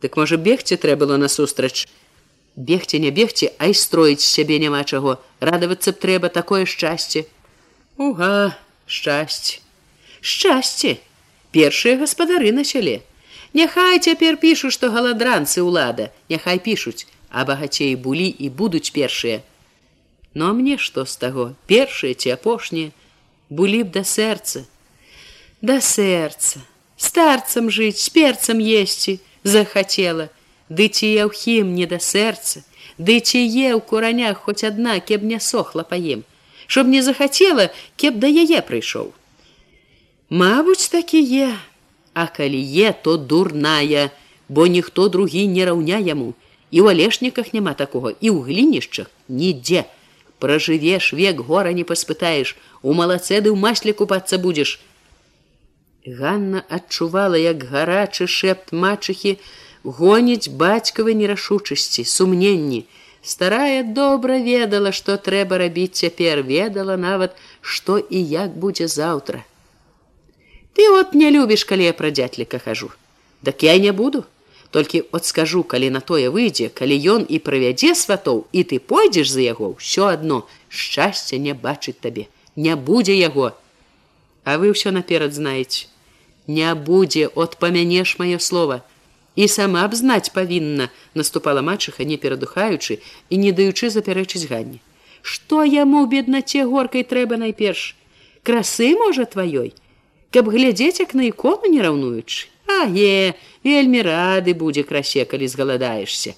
Дык 0.02 0.16
можа 0.16 0.38
бегці 0.38 0.80
трэба 0.80 1.06
было 1.06 1.18
насустрач. 1.18 1.90
Бегці 2.56 3.00
не 3.00 3.12
бегці, 3.12 3.52
а 3.58 3.72
і 3.72 3.74
строіць 3.74 4.26
сябе 4.26 4.60
няма 4.60 4.84
чаго, 4.84 5.18
радавацца 5.40 5.92
б 5.92 6.00
трэба 6.00 6.30
такое 6.30 6.66
шчасце. 6.66 7.26
Уга, 7.98 8.58
шчасце. 8.86 9.62
Шчасце! 10.22 10.98
Першыя 11.52 11.98
гаспадары 11.98 12.52
на 12.52 12.64
сяле. 12.64 13.02
Няхай 13.54 14.00
цяпер 14.00 14.38
пішуць 14.38 14.76
што 14.76 14.92
галадранцы 14.94 15.64
ўлада. 15.66 16.12
Няхай 16.30 16.60
пішуць 16.60 17.08
а 17.30 17.46
багацей 17.46 17.96
булі 17.96 18.28
і 18.28 18.50
будуць 18.50 18.90
першыя. 18.90 19.42
Но 20.34 20.54
мне 20.54 20.78
што 20.78 21.06
з 21.06 21.16
таго? 21.18 21.54
Першыя 21.66 22.14
ці 22.14 22.34
апошнія? 22.34 22.92
Булі 23.50 23.84
б 23.84 23.94
да 23.94 24.04
сэрца. 24.06 24.66
Да 25.62 25.82
сэрца. 25.82 26.62
Старцам 26.98 27.70
жыць 27.70 28.02
з 28.02 28.10
перцам 28.10 28.60
есці 28.60 29.20
захацела 29.44 30.30
ды 30.70 30.88
ці 30.88 31.08
яўхім 31.12 31.76
не 31.76 31.86
да 31.90 32.00
сэрца 32.00 32.66
ды 32.98 33.20
ці 33.20 33.42
е 33.42 33.76
ў 33.76 33.82
куранях 33.82 34.46
хоць 34.48 34.64
адна 34.64 35.00
кеб 35.00 35.24
не 35.24 35.40
сохла 35.40 35.84
паем 35.84 36.26
чтоб 36.70 36.88
не 36.88 37.02
захацела, 37.02 37.72
кеп 37.98 38.22
да 38.22 38.30
яе 38.30 38.62
прыйшоў. 38.62 39.10
Мабуць, 40.30 40.94
такі 40.94 41.26
е, 41.50 41.58
А 42.14 42.28
калі 42.28 42.62
е, 42.62 42.94
то 42.94 43.18
дурная, 43.18 44.12
бо 44.50 44.68
ніхто 44.68 45.10
другі 45.10 45.48
не 45.48 45.66
раўня 45.66 45.98
яму. 45.98 46.34
І 46.70 46.86
ў 46.86 46.94
алешніках 46.94 47.54
няма 47.58 47.74
такога 47.74 48.14
і 48.22 48.30
ў 48.30 48.46
глінішчах 48.46 49.10
нідзе. 49.28 49.90
Пражывеш 50.38 51.10
век 51.14 51.42
гора 51.42 51.74
не 51.74 51.84
паспытаеш, 51.84 52.54
у 52.86 52.94
малацэды 52.94 53.50
ў 53.50 53.58
масле 53.58 53.98
купацца 53.98 54.38
будзеш. 54.38 54.78
Ганна 56.06 56.62
адчувала, 56.70 57.34
як 57.34 57.66
гарачы 57.66 58.30
шэпт 58.30 58.70
мачыхі 58.72 59.42
гоніць 59.84 60.50
бацькавай 60.50 61.16
нерашучасці, 61.16 62.06
сумненні, 62.06 62.86
старая 63.22 63.84
добра 63.84 64.40
ведала 64.40 64.92
што 64.92 65.18
трэба 65.18 65.60
рабіць 65.60 66.00
цяпер 66.00 66.44
ведала 66.44 66.98
нават 66.98 67.36
што 67.62 68.00
і 68.00 68.24
як 68.24 68.56
будзе 68.56 68.88
заўтра. 68.88 69.44
Ты 70.74 70.88
от 70.90 71.14
не 71.14 71.32
любіш 71.32 71.64
калі 71.64 71.92
я 71.92 71.94
пра 71.94 72.12
дзятліка 72.12 72.60
хожу 72.60 72.92
дак 73.42 73.64
я 73.64 73.78
не 73.78 73.92
буду. 73.92 74.24
Толькі 74.72 75.04
от 75.12 75.26
скажу 75.26 75.64
калі 75.64 75.90
на 75.90 76.00
тое 76.00 76.30
выйдзе 76.30 76.70
калі 76.70 76.96
ён 77.14 77.26
і 77.28 77.40
правядзе 77.40 77.96
сватоў 77.96 78.46
і 78.52 78.64
ты 78.64 78.80
пойдзеш 78.80 79.32
за 79.32 79.42
яго 79.42 79.74
ўсё 79.74 80.14
адно 80.14 80.46
шчасця 80.70 81.42
не 81.42 81.54
бачыць 81.54 81.98
табе. 81.98 82.28
Не 82.56 82.76
будзе 82.76 83.16
яго. 83.18 83.58
А 84.44 84.58
вы 84.62 84.70
ўсё 84.70 84.92
наперад 84.92 85.34
знаеце. 85.34 85.88
Не 86.48 86.76
будзе. 86.76 87.28
От 87.34 87.58
памянеш 87.58 88.20
маё 88.20 88.38
слово 88.38 88.84
і 89.40 89.48
сама 89.48 89.88
б 89.88 89.96
знаць 89.96 90.36
павінна 90.36 90.92
наступала 91.16 91.64
мачыха 91.72 92.04
не 92.12 92.20
перадухаючы 92.20 93.00
і 93.30 93.36
не 93.48 93.56
даючы 93.56 93.90
запярэчыць 93.96 94.46
ганні 94.52 94.84
што 95.22 95.64
яму 95.64 96.06
беднаце 96.08 96.66
горкай 96.66 97.04
трэба 97.04 97.38
найперш? 97.38 97.96
Красы 98.44 98.96
можа 98.96 99.26
тваёй? 99.26 99.74
Каб 100.32 100.50
глядзець 100.50 101.00
як 101.00 101.14
на 101.14 101.28
ікону 101.30 101.72
не 101.72 101.82
раўнуючы. 101.82 102.48
А 102.70 102.86
е 102.86 103.34
вельмі 103.66 104.02
рады 104.06 104.54
будзе 104.54 104.84
красе 104.84 105.26
калі 105.26 105.48
згаладаешся. 105.48 106.36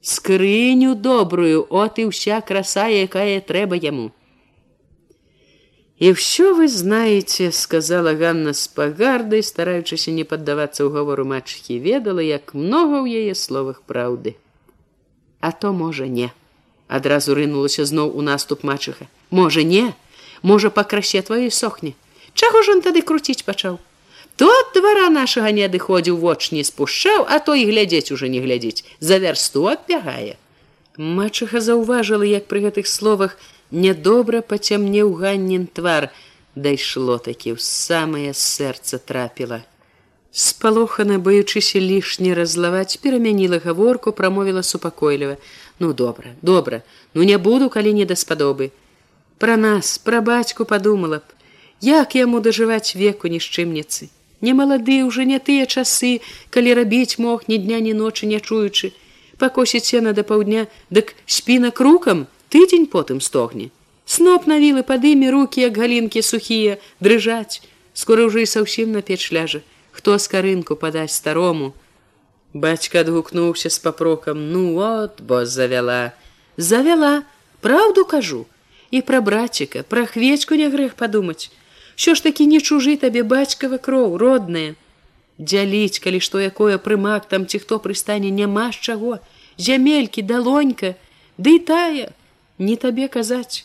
Скрыню 0.00 0.94
добрую 0.94 1.66
от 1.68 1.98
і 1.98 2.08
ўся 2.14 2.40
краса 2.40 2.86
якая 2.86 3.40
трэба 3.42 3.74
яму 3.76 4.14
І 5.98 6.14
ўсё 6.14 6.54
вы 6.54 6.68
знаете, 6.70 7.50
сказала 7.50 8.14
Ганна 8.14 8.54
з 8.54 8.70
пагардай, 8.70 9.42
стараючыся 9.42 10.14
не 10.14 10.22
паддавацца 10.22 10.86
ўгавору 10.86 11.26
мачхі, 11.26 11.82
ведала, 11.82 12.22
як 12.22 12.54
многа 12.54 13.02
ў 13.02 13.26
яе 13.26 13.34
словах 13.34 13.82
праўды. 13.82 14.38
А 15.42 15.50
то 15.50 15.74
можа 15.74 16.06
не. 16.06 16.30
Адразу 16.86 17.34
рынулася 17.34 17.82
зноў 17.82 18.14
у 18.14 18.22
наступ 18.22 18.62
мачыха. 18.62 19.10
Можа 19.34 19.66
не, 19.66 19.90
можа 20.42 20.70
па 20.70 20.86
красе 20.86 21.18
тваёй 21.18 21.50
сохне. 21.50 21.98
Чаго 22.30 22.62
ж 22.62 22.78
он 22.78 22.80
тады 22.86 23.02
круціць 23.02 23.42
пачаў? 23.42 23.82
Тот 24.38 24.70
двара 24.78 25.10
нашага 25.10 25.50
не 25.50 25.66
адыходзіў 25.66 26.14
воч 26.22 26.54
не 26.54 26.62
спушчаў, 26.62 27.26
а 27.26 27.42
то 27.42 27.58
і 27.58 27.66
глядзець 27.66 28.14
уже 28.14 28.30
не 28.30 28.38
глядзець, 28.38 28.86
за 29.02 29.18
вярсту 29.18 29.66
адбягае. 29.66 30.38
Мачыха 30.94 31.58
заўважыла, 31.58 32.22
як 32.22 32.46
пры 32.46 32.70
гэтых 32.70 32.86
словах, 32.86 33.34
нядобра 33.70 34.40
пацямнеў 34.42 35.14
ганнін 35.14 35.66
твар. 35.66 36.10
Дайшло 36.54 37.18
такі 37.18 37.54
ў 37.54 37.58
самае 37.62 38.34
сэрца 38.34 38.98
трапіла. 38.98 39.62
Спалохана 40.32 41.18
баючыся 41.18 41.80
лішне 41.80 42.34
разлаваць 42.34 42.98
перамяніла 43.02 43.58
гаворку 43.64 44.12
прамовіла 44.12 44.62
супакойліва. 44.62 45.36
Ну 45.78 45.92
добра 45.92 46.34
добра 46.42 46.82
ну 47.14 47.22
не 47.22 47.38
буду 47.38 47.70
калі 47.70 47.92
не 47.92 48.04
даспадобы 48.04 48.70
пра 49.38 49.56
нас 49.56 49.98
пра 49.98 50.20
бацьку 50.20 50.64
падумала 50.64 51.18
б. 51.18 51.26
Як 51.80 52.14
яму 52.18 52.40
дажываць 52.42 52.98
веку 52.98 53.30
нішчымніцы? 53.30 54.10
Не 54.42 54.54
малады 54.54 55.02
ўжо 55.06 55.22
не 55.22 55.38
тыя 55.38 55.66
часы 55.66 56.20
калі 56.50 56.74
рабіць 56.74 57.18
мог 57.18 57.46
ні 57.48 57.58
дня 57.58 57.78
ні 57.78 57.94
ночы 57.94 58.26
не 58.26 58.40
чуючы. 58.42 58.92
Пакосіць 59.38 59.86
сена 59.86 60.12
да 60.12 60.26
паўдня 60.26 60.66
дык 60.90 61.14
спіна 61.26 61.70
крукам 61.70 62.26
тыдзень 62.48 62.86
потым 62.86 63.20
стогне. 63.20 63.70
Сноп 64.08 64.46
навілы 64.48 64.82
пад 64.88 65.04
імі 65.04 65.30
руки 65.30 65.60
як 65.60 65.76
галінкі 65.76 66.22
сухія 66.22 66.78
дрыжаць. 67.00 67.60
Скоро 67.92 68.28
ўжо 68.28 68.40
і 68.40 68.48
саўсім 68.48 68.92
на 68.96 69.02
печ 69.04 69.28
ляжа. 69.32 69.60
Хто 69.92 70.16
скарынку 70.16 70.76
падаць 70.80 71.12
старому? 71.12 71.74
Бацька 72.54 73.04
адгукнуўся 73.04 73.68
з 73.68 73.78
папрокам. 73.78 74.52
Ну 74.52 74.72
вот 74.74 75.20
бо 75.20 75.44
завяла. 75.44 76.12
Завяла 76.56 77.22
праўду 77.60 78.04
кажу. 78.04 78.46
І 78.90 79.02
пра 79.04 79.20
браціка 79.20 79.82
пра 79.82 80.06
хвечку 80.06 80.54
не 80.54 80.72
грэх 80.72 80.94
падумаць. 80.94 81.50
Що 81.94 82.14
ж 82.14 82.22
такі 82.22 82.46
не 82.46 82.60
чужы 82.64 82.96
табе 82.96 83.22
бацькава 83.22 83.76
кроў 83.76 84.16
родная? 84.16 84.72
Дзяліць 85.36 86.00
калі 86.00 86.20
што 86.24 86.40
якое 86.40 86.78
прымак 86.78 87.28
там 87.28 87.44
ці 87.44 87.58
хто 87.58 87.78
прыстане 87.78 88.30
няма 88.30 88.72
з 88.72 88.80
чаго. 88.80 89.18
Зямелькі 89.58 90.22
далонька 90.22 90.94
ды 91.36 91.58
тая 91.58 92.14
не 92.58 92.76
табе 92.76 93.08
казаць. 93.08 93.64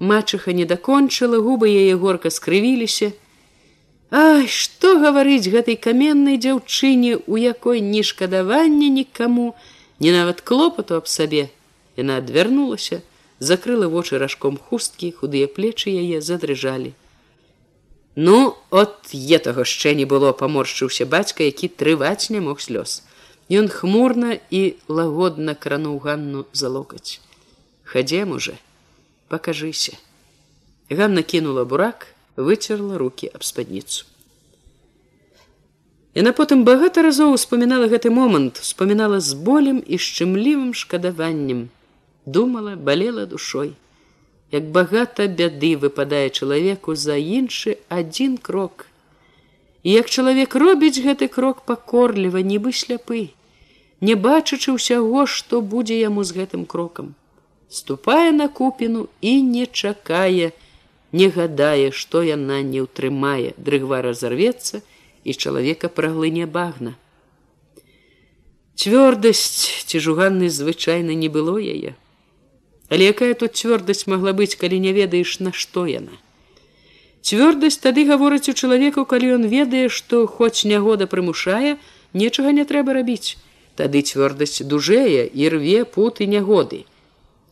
Мачыха 0.00 0.52
не 0.52 0.64
дакончыла, 0.64 1.38
губы 1.38 1.68
яе 1.68 1.94
горка 1.94 2.30
скрывіліся. 2.30 3.12
Ай, 4.10 4.48
што 4.48 4.96
гаварыць 4.98 5.46
гэтай 5.52 5.76
каменнай 5.76 6.40
дзяўчыне, 6.40 7.20
у 7.26 7.36
якой 7.36 7.80
ні 7.80 8.02
шкадавання 8.02 8.88
нікаму, 8.88 9.54
ні 10.00 10.10
нават 10.12 10.40
клопату 10.40 10.96
аб 10.96 11.06
сабе. 11.06 11.50
Яна 11.96 12.18
адвярнулася, 12.18 13.02
закрыла 13.38 13.86
вочы 13.86 14.18
ражком 14.18 14.56
хусткі, 14.56 15.12
худыя 15.12 15.46
плечы 15.46 15.94
яе 15.94 16.20
задрыжалі. 16.20 16.96
Ну, 18.16 18.56
от 18.70 19.14
етага 19.14 19.62
яшчэ 19.62 19.94
не 19.94 20.08
было, 20.10 20.32
паморшчыўся 20.32 21.06
бацька, 21.06 21.46
які 21.46 21.68
трываць 21.68 22.34
не 22.34 22.40
мог 22.40 22.58
слёз. 22.58 23.06
Ён 23.52 23.68
хмурна 23.70 24.40
і 24.50 24.74
лагодна 24.88 25.54
крануў 25.54 26.00
ганну 26.02 26.46
за 26.52 26.68
локаць 26.68 27.20
хадзем 27.90 28.30
уже 28.38 28.54
покажыся 29.28 29.98
ганна 30.88 31.22
кинула 31.22 31.64
бурак 31.64 32.06
выцерла 32.36 32.98
руки 33.02 33.26
аб 33.34 33.42
спадніцу 33.42 34.06
яна 36.18 36.32
потым 36.40 36.62
багата 36.68 37.02
разоў 37.06 37.34
успамінала 37.38 37.88
гэты 37.90 38.12
момант 38.14 38.60
успамінала 38.62 39.18
з 39.20 39.34
болем 39.48 39.82
і 39.86 39.98
шчымлівым 39.98 40.72
шкадаваннем. 40.74 41.68
Думала 42.26 42.76
балела 42.76 43.26
душой. 43.26 43.74
Як 44.50 44.70
багата 44.74 45.26
бяды 45.26 45.76
выпадае 45.76 46.30
чалавеку 46.30 46.94
за 46.94 47.14
іншы 47.14 47.78
адзін 47.88 48.38
крок. 48.38 48.86
І 49.82 49.92
як 49.98 50.10
чалавек 50.10 50.54
робіць 50.54 50.98
гэты 50.98 51.28
крок 51.28 51.62
пакорліва 51.66 52.42
нібы 52.42 52.74
сляпы 52.74 53.30
не 54.00 54.14
бачачы 54.14 54.72
ўсяго 54.72 55.24
што 55.28 55.60
будзе 55.60 55.96
яму 56.00 56.24
з 56.24 56.36
гэтым 56.36 56.64
крокам 56.64 57.14
ступае 57.70 58.32
на 58.32 58.48
купіну 58.48 59.08
і 59.20 59.42
не 59.42 59.66
чакае, 59.66 60.52
не 61.12 61.28
гадае, 61.28 61.90
што 61.90 62.22
яна 62.22 62.62
не 62.62 62.82
ўтрымае, 62.82 63.54
дрыгва 63.56 64.02
разарвецца 64.02 64.82
і 65.24 65.34
чалавека 65.34 65.88
праглыне 65.88 66.46
багна. 66.46 66.98
Цвёрдасць 68.74 69.86
ці 69.86 69.98
жуганны 70.00 70.48
звычайна 70.48 71.14
не 71.14 71.28
было 71.28 71.58
яе. 71.60 71.94
Але 72.90 73.12
якая 73.14 73.34
тут 73.34 73.54
цвёрдасць 73.54 74.06
магла 74.10 74.32
быць, 74.34 74.58
калі 74.58 74.80
не 74.80 74.92
ведаеш, 74.96 75.38
на 75.38 75.52
што 75.52 75.86
яна. 75.86 76.16
Цвёрдасць 77.22 77.78
тады 77.78 78.06
гаворыць 78.08 78.48
у 78.48 78.54
чалавеку, 78.56 79.04
калі 79.04 79.36
ён 79.38 79.44
ведае, 79.46 79.86
што 79.92 80.26
хоць 80.26 80.64
нягода 80.64 81.06
прымушае, 81.06 81.76
нечага 82.14 82.50
не 82.56 82.64
трэба 82.64 82.96
рабіць. 82.98 83.36
Тады 83.76 84.02
цвёрдасць 84.02 84.64
дужэе 84.66 85.28
і 85.28 85.52
рве 85.54 85.84
путы 85.84 86.26
нягоды. 86.26 86.86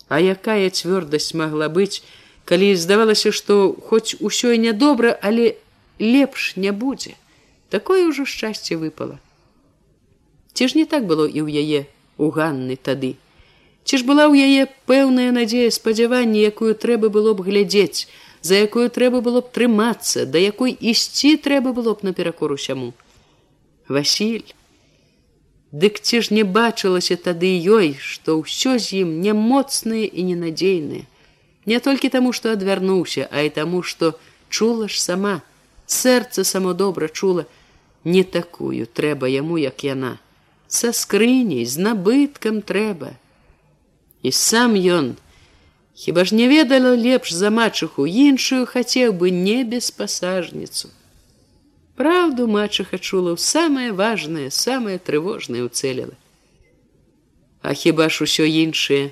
А 0.09 0.21
якая 0.21 0.73
цвёрдасць 0.73 1.37
магла 1.37 1.69
быць, 1.69 2.03
калі 2.49 2.73
здавалася, 2.77 3.33
што 3.33 3.77
хоць 3.88 4.17
усё 4.21 4.57
і 4.57 4.59
нядобра, 4.65 5.12
але 5.23 5.61
лепш 6.00 6.57
не 6.57 6.73
будзе. 6.73 7.15
Такое 7.69 8.09
ўжо 8.09 8.25
шчасце 8.25 8.81
выпало. 8.81 9.21
Ці 10.57 10.69
ж 10.69 10.79
не 10.81 10.87
так 10.88 11.05
было 11.05 11.29
і 11.29 11.45
ў 11.45 11.49
яе 11.61 11.81
у 12.17 12.33
Ганны 12.33 12.81
тады. 12.81 13.21
Ці 13.85 14.00
ж 14.00 14.09
была 14.09 14.29
ў 14.29 14.37
яе 14.49 14.73
пэўная 14.88 15.29
надзея 15.33 15.69
спадзявання, 15.71 16.41
якую 16.49 16.73
трэба 16.73 17.12
было 17.12 17.37
б 17.37 17.45
глядзець, 17.45 18.09
за 18.41 18.65
якую 18.65 18.88
трэба 18.88 19.21
было 19.21 19.45
б 19.45 19.53
трымацца, 19.53 20.25
да 20.25 20.41
якой 20.41 20.73
ісці 20.73 21.37
трэба 21.37 21.77
было 21.77 21.93
б 21.93 22.05
наперакор 22.09 22.53
усяму. 22.57 22.93
Васіль. 23.88 24.45
Дык 25.73 26.01
ці 26.01 26.21
ж 26.25 26.35
не 26.35 26.45
бачылася 26.45 27.17
тады 27.17 27.53
ёй, 27.61 27.97
што 28.01 28.41
ўсё 28.41 28.79
з 28.79 29.05
ім 29.05 29.21
не 29.21 29.37
моцнае 29.37 30.07
і 30.09 30.25
ненадзейнае. 30.33 31.05
Не 31.67 31.79
толькі 31.85 32.09
таму, 32.09 32.33
што 32.33 32.53
адвярнуўся, 32.57 33.29
а 33.31 33.45
і 33.45 33.53
таму, 33.53 33.83
што 33.83 34.17
чула 34.49 34.89
ж 34.89 34.97
сама, 35.03 35.43
сэрца 35.87 36.45
само 36.45 36.73
добра 36.73 37.09
чула, 37.09 37.45
не 38.05 38.25
такую 38.25 38.87
трэба 38.87 39.29
яму, 39.29 39.61
як 39.61 39.85
яна. 39.85 40.17
Са 40.69 40.93
скрыняй, 40.93 41.65
з 41.65 41.77
набыткам 41.77 42.63
трэба 42.63 43.17
і 44.23 44.33
сам 44.33 44.75
ён 44.75 45.15
хіба 45.95 46.25
ж 46.25 46.35
не 46.35 46.49
ведала 46.49 46.95
лепш 46.97 47.33
за 47.33 47.51
мачыху 47.51 48.07
іншую 48.07 48.67
хацеў 48.67 49.13
бы 49.13 49.31
не 49.31 49.63
без 49.65 49.91
пасажніцу 49.91 50.91
Праўду 51.99 52.47
мачыха 52.47 52.99
чула 52.99 53.35
ў 53.35 53.38
самае 53.43 53.90
важнае 53.90 54.49
самае 54.55 54.99
трывожнае 55.02 55.67
уцэліла 55.67 56.14
А 57.62 57.75
хіба 57.75 58.09
ж 58.09 58.25
усё 58.25 58.47
іншае? 58.47 59.11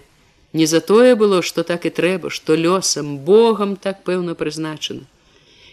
Не 0.53 0.67
за 0.71 0.81
тое 0.81 1.19
было 1.19 1.43
што 1.43 1.67
так 1.67 1.85
і 1.85 1.91
трэба 1.91 2.31
што 2.31 2.55
лёсам 2.55 3.19
богам 3.27 3.77
так 3.77 4.07
пэўна 4.07 4.39
прызначана. 4.39 5.03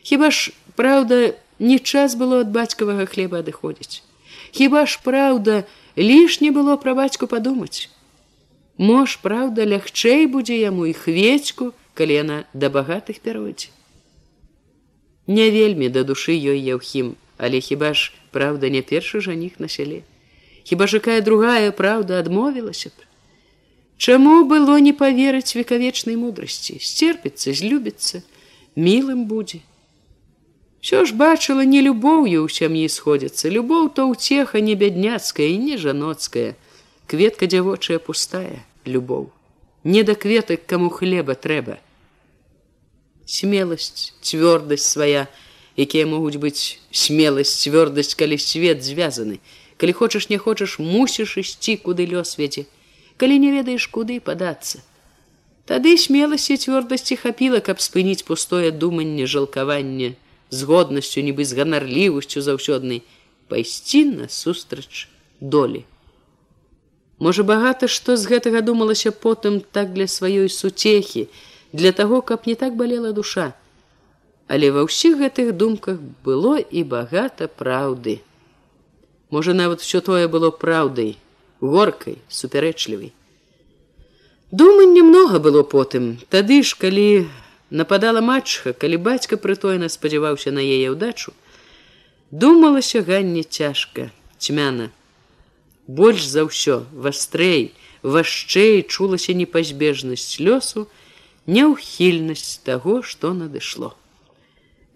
Хіба 0.02 0.32
ж 0.34 0.52
праўда 0.76 1.38
не 1.60 1.78
час 1.80 2.18
было 2.20 2.42
ад 2.44 2.50
бацькавага 2.52 3.06
хлеба 3.06 3.40
адыходзіць. 3.46 4.02
Хіба 4.52 4.86
ж 4.86 5.00
праўда 5.04 5.64
лішне 5.98 6.52
было 6.52 6.76
пра 6.82 6.98
бацьку 6.98 7.30
падумаць? 7.30 7.90
Мож, 8.78 9.22
праўда, 9.22 9.70
лягчэй 9.70 10.26
будзе 10.26 10.58
яму 10.58 10.90
і 10.90 10.94
хвечку, 10.98 11.72
калі 11.94 12.14
яна 12.14 12.38
да 12.54 12.74
багатых 12.74 13.22
пяройдзе. 13.22 13.70
Не 15.28 15.50
вельмі 15.52 15.90
да 15.90 16.04
душы 16.04 16.36
ёй 16.36 16.60
яўхім, 16.60 17.16
але 17.38 17.60
хіба 17.60 17.94
ж 17.94 18.12
праўда 18.32 18.70
не 18.70 18.82
першы 18.82 19.22
жаніх 19.22 19.60
на 19.60 19.68
сяле. 19.68 20.04
Хіба 20.64 20.88
ж 20.88 21.00
якая 21.00 21.22
другая 21.22 21.72
праўда 21.72 22.20
адмовілася 22.20 22.90
б. 22.90 23.08
Чаму 23.98 24.44
было 24.44 24.80
не 24.80 24.92
паверыць 24.92 25.56
векавечнай 25.56 26.18
мудрасці, 26.20 26.80
сцерпіцца, 26.80 27.54
злюбіцца, 27.54 28.24
мілым 28.76 29.26
будзе. 29.26 29.64
Що 30.82 31.06
ж 31.06 31.16
бачыла 31.16 31.64
не 31.64 31.80
любоўю 31.80 32.44
ў 32.44 32.50
сям'і 32.52 32.90
сходзіцца, 32.92 33.48
любоў 33.48 33.88
то 33.96 34.12
ўцеха 34.12 34.60
не 34.60 34.76
бядняцкая 34.76 35.48
і 35.48 35.58
не 35.58 35.78
жаноцкая, 35.80 36.60
кветка 37.08 37.48
дзявочая 37.48 38.00
пустая 38.00 38.66
любоў 38.86 39.32
не 39.84 40.04
да 40.04 40.16
кветак 40.16 40.66
каму 40.66 40.90
хлеба 40.90 41.36
трэба 41.36 41.80
смеласць 43.26 44.14
цвёрдасць 44.22 44.88
свая 44.88 45.28
якія 45.78 46.06
могуць 46.06 46.38
быць 46.38 46.80
смеласць 46.92 47.66
цвёрдасць 47.66 48.16
калі 48.16 48.38
свет 48.38 48.84
звязаны. 48.84 49.40
Калі 49.78 49.92
хочаш 49.92 50.30
не 50.30 50.38
хочаш 50.38 50.80
мусіш 50.80 51.38
ісці 51.38 51.78
куды 51.82 52.06
лёс 52.06 52.38
свеце 52.38 52.66
калі 53.18 53.40
не 53.40 53.52
ведаеш 53.54 53.88
куды 53.88 54.20
падацца. 54.20 54.82
Тады 55.66 55.96
смеласці 55.98 56.58
цвёрдасці 56.60 57.16
хапіла 57.16 57.64
каб 57.64 57.80
спыніць 57.80 58.28
пустое 58.28 58.72
думанне 58.72 59.26
жалкаванне 59.26 60.16
з 60.50 60.60
годнасцю 60.68 61.24
нібы 61.24 61.46
з 61.46 61.56
ганарлівасцю 61.56 62.42
заўсёднай. 62.42 63.02
Пайсці 63.48 64.06
на 64.06 64.30
сустрач 64.30 65.08
долі. 65.40 65.86
Можа 67.20 67.44
багата 67.44 67.88
што 67.88 68.18
з 68.18 68.28
гэтага 68.28 68.62
думалася 68.62 69.12
потым 69.12 69.62
так 69.62 69.94
для 69.94 70.08
сваёй 70.12 70.50
суцехі, 70.50 71.28
для 71.74 71.92
таго, 71.92 72.22
каб 72.22 72.48
не 72.48 72.56
так 72.56 72.76
балела 72.76 73.12
душа. 73.12 73.54
Але 74.48 74.70
ва 74.72 74.86
ўсіх 74.86 75.18
гэтых 75.18 75.58
думках 75.58 75.98
было 76.24 76.62
і 76.62 76.84
багата 76.84 77.50
праўды. 77.50 78.22
Можа 79.34 79.58
нават 79.58 79.82
усё 79.82 80.00
тое 80.06 80.30
было 80.30 80.54
праўдай, 80.54 81.18
горкай, 81.60 82.22
супярэчлівай. 82.30 83.12
Думань 84.52 84.94
немнога 84.94 85.40
было 85.42 85.64
потым, 85.64 86.22
тады 86.30 86.62
ж, 86.62 86.78
калі 86.78 87.26
нападала 87.74 88.22
матчха, 88.22 88.74
калі 88.78 89.02
бацька 89.02 89.42
прытойна 89.42 89.90
спадзяваўся 89.90 90.54
на 90.54 90.62
яе 90.62 90.94
ўдачу, 90.94 91.34
думалася 92.30 93.02
ганне 93.02 93.42
цяжка, 93.42 94.14
цьмяна, 94.38 94.94
больш 95.88 96.30
за 96.30 96.46
ўсё 96.46 96.86
вастрэй 96.94 97.74
вашчэй 98.04 98.84
чулася 98.86 99.34
непазбежнасць 99.34 100.38
лёсу 100.38 100.86
няўхільнасць 101.48 102.62
таго 102.64 103.02
што 103.04 103.34
надышло. 103.34 103.96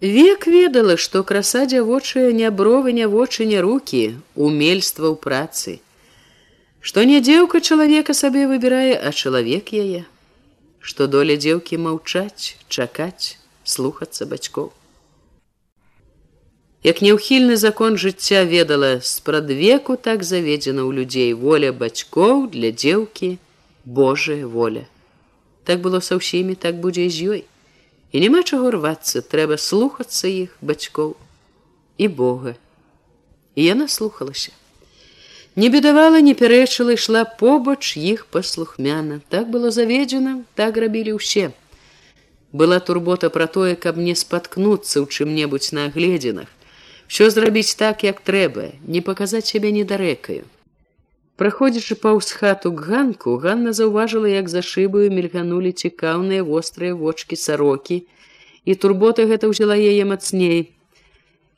Век 0.00 0.46
ведала 0.46 0.96
што 0.96 1.24
краса 1.24 1.66
дзявочая 1.66 2.30
не 2.32 2.50
бровы 2.50 2.92
не 2.92 3.08
вочы 3.08 3.44
не 3.44 3.60
руки 3.60 4.16
умельства 4.34 5.10
ў 5.10 5.16
працы. 5.16 5.80
Што 6.80 7.02
не 7.02 7.20
дзеўка 7.20 7.60
чалавека 7.60 8.14
сабе 8.14 8.46
выбірае 8.46 8.94
а 8.94 9.12
чалавек 9.12 9.74
яе. 9.74 10.06
Што 10.78 11.06
доля 11.10 11.36
дзеўкі 11.36 11.82
маўчаць 11.82 12.54
чакаць 12.68 13.36
слухацца 13.64 14.24
бацькоў. 14.30 14.70
Як 16.86 17.02
няўхільны 17.02 17.56
закон 17.58 17.98
жыцця 17.98 18.44
ведала 18.46 19.00
спрадвеку 19.02 19.96
так 19.96 20.22
заведзена 20.22 20.86
ў 20.86 21.02
людзей. 21.02 21.34
Воля 21.34 21.74
бацькоў 21.74 22.46
для 22.54 22.70
дзеўкі 22.70 23.36
Божая 23.84 24.46
воля. 24.46 24.86
Так 25.68 25.84
было 25.84 26.00
са 26.00 26.16
ўсімі 26.16 26.56
так 26.56 26.80
будзе 26.80 27.04
з 27.12 27.28
ёй. 27.34 27.42
І 28.12 28.24
няма 28.24 28.40
чаго 28.40 28.72
рвацца, 28.72 29.20
трэба 29.20 29.60
слухацца 29.60 30.24
іх 30.32 30.56
бацькоў 30.64 31.12
і 32.00 32.08
Бога. 32.08 32.56
І 33.52 33.68
яна 33.68 33.88
слухалася. 33.92 34.56
Не 35.60 35.68
бедавала, 35.68 36.24
не 36.24 36.32
пярэчыла, 36.32 36.96
ішла 36.96 37.28
побач 37.28 38.00
іх 38.00 38.24
паслухмяна. 38.32 39.20
Так 39.28 39.50
было 39.52 39.70
заведзена, 39.74 40.38
так 40.56 40.80
рабілі 40.80 41.18
ўсе. 41.20 41.50
Была 42.52 42.80
турбота 42.80 43.28
пра 43.28 43.44
тое, 43.44 43.76
каб 43.76 44.00
не 44.00 44.16
спаткнуцца 44.16 45.04
ў 45.04 45.06
чым-небудзь 45.12 45.76
на 45.76 45.92
агледзінах 45.92 46.48
що 47.08 47.30
зрабіць 47.30 47.74
так 47.74 48.04
як 48.04 48.20
трэба 48.20 48.68
не 48.84 49.00
паказаць 49.00 49.48
сябе 49.48 49.72
недарэкаю 49.72 50.44
праходзячы 51.38 51.94
паўз 52.02 52.32
хату 52.34 52.72
к 52.74 52.82
ганку 52.90 53.36
ганна 53.42 53.72
заўважыла 53.78 54.30
як 54.30 54.48
за 54.50 54.62
шыбаю 54.68 55.06
мільганулі 55.14 55.70
цікаўныя 55.70 56.42
вострыя 56.48 56.94
вочки 57.02 57.36
сарокі 57.38 57.98
і 58.66 58.74
турбота 58.74 59.26
гэта 59.30 59.46
ўзяла 59.52 59.76
яе 59.78 60.02
мацней. 60.12 60.74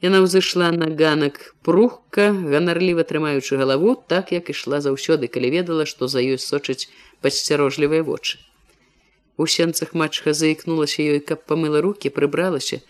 Яна 0.05 0.21
ўзышла 0.25 0.69
на 0.77 0.88
ганак 1.01 1.40
прухка 1.64 2.29
ганарліва 2.53 3.09
трымаючы 3.09 3.57
галаву 3.57 3.95
так 4.12 4.33
як 4.37 4.53
ішла 4.53 4.81
заўсёды 4.85 5.33
калі 5.33 5.49
ведала 5.57 5.87
што 5.88 6.09
за 6.12 6.21
ёй 6.21 6.37
сочыць 6.37 6.93
пасцярожлівыя 7.25 8.05
вочы. 8.05 8.37
У 9.40 9.49
сенцах 9.49 9.95
матчха 9.97 10.37
заікнулася 10.37 11.01
ёй 11.01 11.25
каб 11.25 11.49
памыла 11.49 11.81
руки 11.81 12.12
прыбралася 12.12 12.85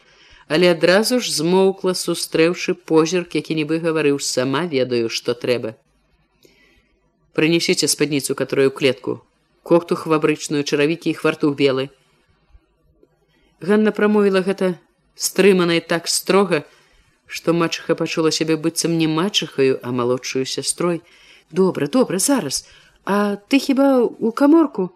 але 0.50 0.74
адразу 0.74 1.22
ж 1.22 1.31
змоўкла 1.38 1.94
сустрэўшы 1.94 2.74
позірк 2.74 3.38
які 3.38 3.55
нібы 3.62 3.79
гаварыў 3.87 4.18
сама 4.18 4.66
ведаю 4.74 5.07
што 5.07 5.38
трэба 5.46 5.79
прынесіце 7.32 7.88
спадніцу 7.88 8.34
которую 8.34 8.70
клетку. 8.70 9.20
Кохту 9.62 9.94
хвабрычную 9.94 10.64
чаравікі 10.64 11.10
і 11.10 11.14
хвартух 11.14 11.56
белы 11.56 11.90
Ганна 13.60 13.92
прамовіла 13.92 14.40
гэта 14.40 14.80
стрыманай 15.14 15.80
так 15.80 16.08
строга 16.08 16.64
што 17.26 17.52
мачыха 17.52 17.94
пачула 17.94 18.32
сябе 18.32 18.56
быццам 18.56 18.96
не 18.98 19.06
мачыхаю 19.06 19.78
а 19.82 19.92
малодшую 19.92 20.46
сястрой. 20.46 21.02
Добра 21.50 21.86
добра 21.86 22.18
зараз. 22.18 22.66
А 23.04 23.36
ты 23.36 23.58
хіба 23.58 24.02
у 24.02 24.32
каморку? 24.32 24.90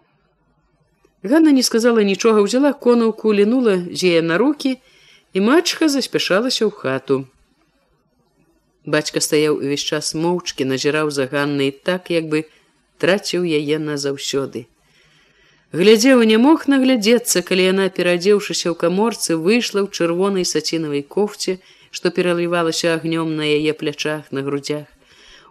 Ганна 1.23 1.51
не 1.51 1.63
сказала 1.63 2.03
нічога 2.03 2.41
ўзяла 2.41 2.73
конаўку 2.73 3.33
лінула 3.33 3.79
зея 3.91 4.21
на 4.21 4.37
руки 4.37 4.75
і 4.75 4.77
і 5.35 5.41
мачха 5.43 5.91
заспяшалася 5.91 6.63
ў 6.63 6.71
хату. 6.71 7.27
Бацька 8.85 9.19
стаяў 9.19 9.57
увесь 9.57 9.81
час 9.81 10.13
моўчкі 10.13 10.65
назіраў 10.69 11.09
за 11.09 11.25
ганнай 11.31 11.71
так 11.71 12.13
як 12.13 12.29
бы 12.29 12.45
траціў 13.01 13.43
яе 13.43 13.81
назаўсёды. 13.81 14.65
Глядзеў 15.73 16.21
не 16.23 16.37
мог 16.37 16.67
наглядзецца, 16.71 17.41
калі 17.41 17.63
яна, 17.65 17.85
перадзеўшыся 17.89 18.69
ў 18.71 18.75
каморцы, 18.77 19.35
выйшла 19.35 19.81
ў 19.83 19.91
чырвонай 19.91 20.45
сацінавай 20.45 21.01
кофце, 21.01 21.57
што 21.91 22.11
пералівалася 22.15 22.93
агнём 22.93 23.35
на 23.35 23.47
яе 23.49 23.73
плячах 23.73 24.31
на 24.31 24.45
грудях. 24.45 24.85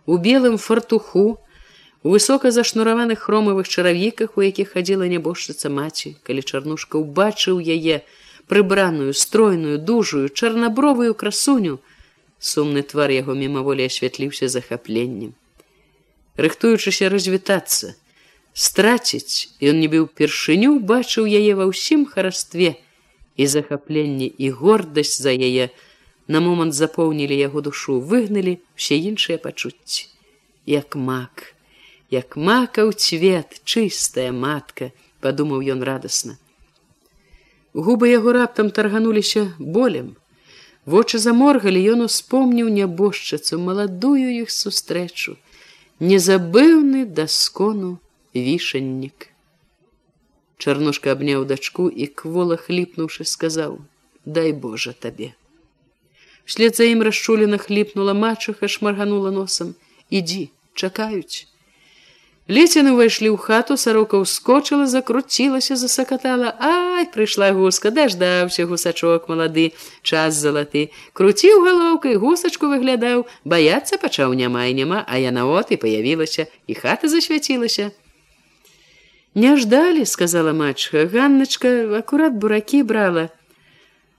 У 0.06 0.16
белым 0.16 0.56
фартуху, 0.56 1.40
у 2.04 2.10
высока 2.14 2.52
зашнураваных 2.52 3.26
хромавых 3.26 3.68
чаравіках, 3.68 4.38
у 4.38 4.46
якіх 4.46 4.76
хадзіла 4.78 5.10
нябожчыца 5.10 5.68
маці, 5.68 6.16
калі 6.22 6.46
чарнушка 6.46 7.02
ўбачыў 7.02 7.58
яе 7.58 8.06
прыбраную, 8.46 9.12
стройную, 9.12 9.78
дужую, 9.78 10.28
чарнабровую 10.28 11.14
красуню, 11.14 11.80
сумны 12.44 12.82
твар 12.82 13.14
яго 13.14 13.34
мімаволі 13.38 13.88
асвятліўся 13.90 14.48
захапленнем. 14.52 15.32
Рыхтуючыся 16.36 17.08
развітацца, 17.08 17.94
страціць 18.52 19.54
ён 19.62 19.80
нібы 19.82 20.04
ўпершыню 20.04 20.76
бачыў 20.92 21.30
яе 21.30 21.56
ва 21.60 21.70
ўсім 21.70 22.04
харастве 22.10 22.76
і 23.36 23.44
захапленне 23.50 24.28
і 24.28 24.50
гордасць 24.60 25.16
за 25.24 25.32
яе 25.32 25.70
на 26.28 26.44
момант 26.44 26.74
запоўнілі 26.74 27.36
яго 27.38 27.64
душу 27.64 27.98
выгналі 28.00 28.58
все 28.74 28.98
іншыя 28.98 29.38
пачуцці. 29.38 30.08
Як 30.66 30.96
мак 30.96 31.54
як 32.10 32.36
мака 32.36 32.84
ў 32.84 32.92
цвет 32.94 33.60
чыстая 33.64 34.30
матка 34.30 34.92
падумаў 35.24 35.64
ён 35.74 35.80
радасна. 35.82 36.36
Губы 37.74 38.10
яго 38.12 38.32
раптам 38.36 38.70
таргануліся 38.70 39.50
болем 39.58 40.14
вочы 40.86 41.18
заморгалі 41.18 41.80
ён 41.94 42.04
успомніў 42.06 42.68
нябожчыцу 42.68 43.58
маладую 43.58 44.28
іх 44.42 44.50
сустрэчу 44.50 45.36
незабыўны 46.00 47.04
даскону 47.06 47.98
вішаннік. 48.34 49.30
Чарнушка 50.58 51.12
абняў 51.12 51.44
дачку 51.44 51.88
і 51.88 52.06
квола 52.06 52.56
хліпнуўшы 52.56 53.24
сказаў: 53.24 53.78
«Дай 54.24 54.52
Божа 54.52 54.92
табе. 54.92 55.32
Вслед 56.44 56.76
за 56.76 56.84
ім 56.84 57.02
расчулена 57.02 57.58
хліпнула 57.58 58.14
мачаха, 58.14 58.68
шмарганула 58.68 59.30
носам: 59.30 59.74
ідзі, 60.10 60.50
чакаюць. 60.74 61.46
Лецяны 62.44 62.92
ўвайшлі 62.92 63.32
ў 63.32 63.40
хату, 63.40 63.80
сарока 63.80 64.20
ўскочыла, 64.20 64.84
закруцілася, 64.84 65.80
засакатала: 65.80 66.52
Ай, 66.60 67.08
прыйшла 67.08 67.48
гуска, 67.56 67.88
даждаўся 67.88 68.68
гусачок 68.68 69.32
малады, 69.32 69.72
час 70.04 70.36
залаты. 70.36 70.92
Круціў 71.16 71.64
галоўкай, 71.64 72.20
гусачку 72.20 72.68
выглядаў, 72.68 73.24
баяцца 73.48 73.96
пачаў 73.96 74.36
няма 74.36 74.68
і 74.68 74.76
няма, 74.76 75.08
а 75.08 75.16
яна 75.16 75.48
от 75.48 75.72
і 75.72 75.80
паявілася, 75.80 76.44
і 76.68 76.76
хата 76.76 77.08
засвяцілася. 77.08 77.96
Не 79.34 79.56
ждалі, 79.56 80.04
сказала 80.04 80.52
мачха, 80.52 81.08
Ганначка 81.08 81.96
акурат 81.96 82.36
буракі 82.36 82.84
брала. 82.84 83.32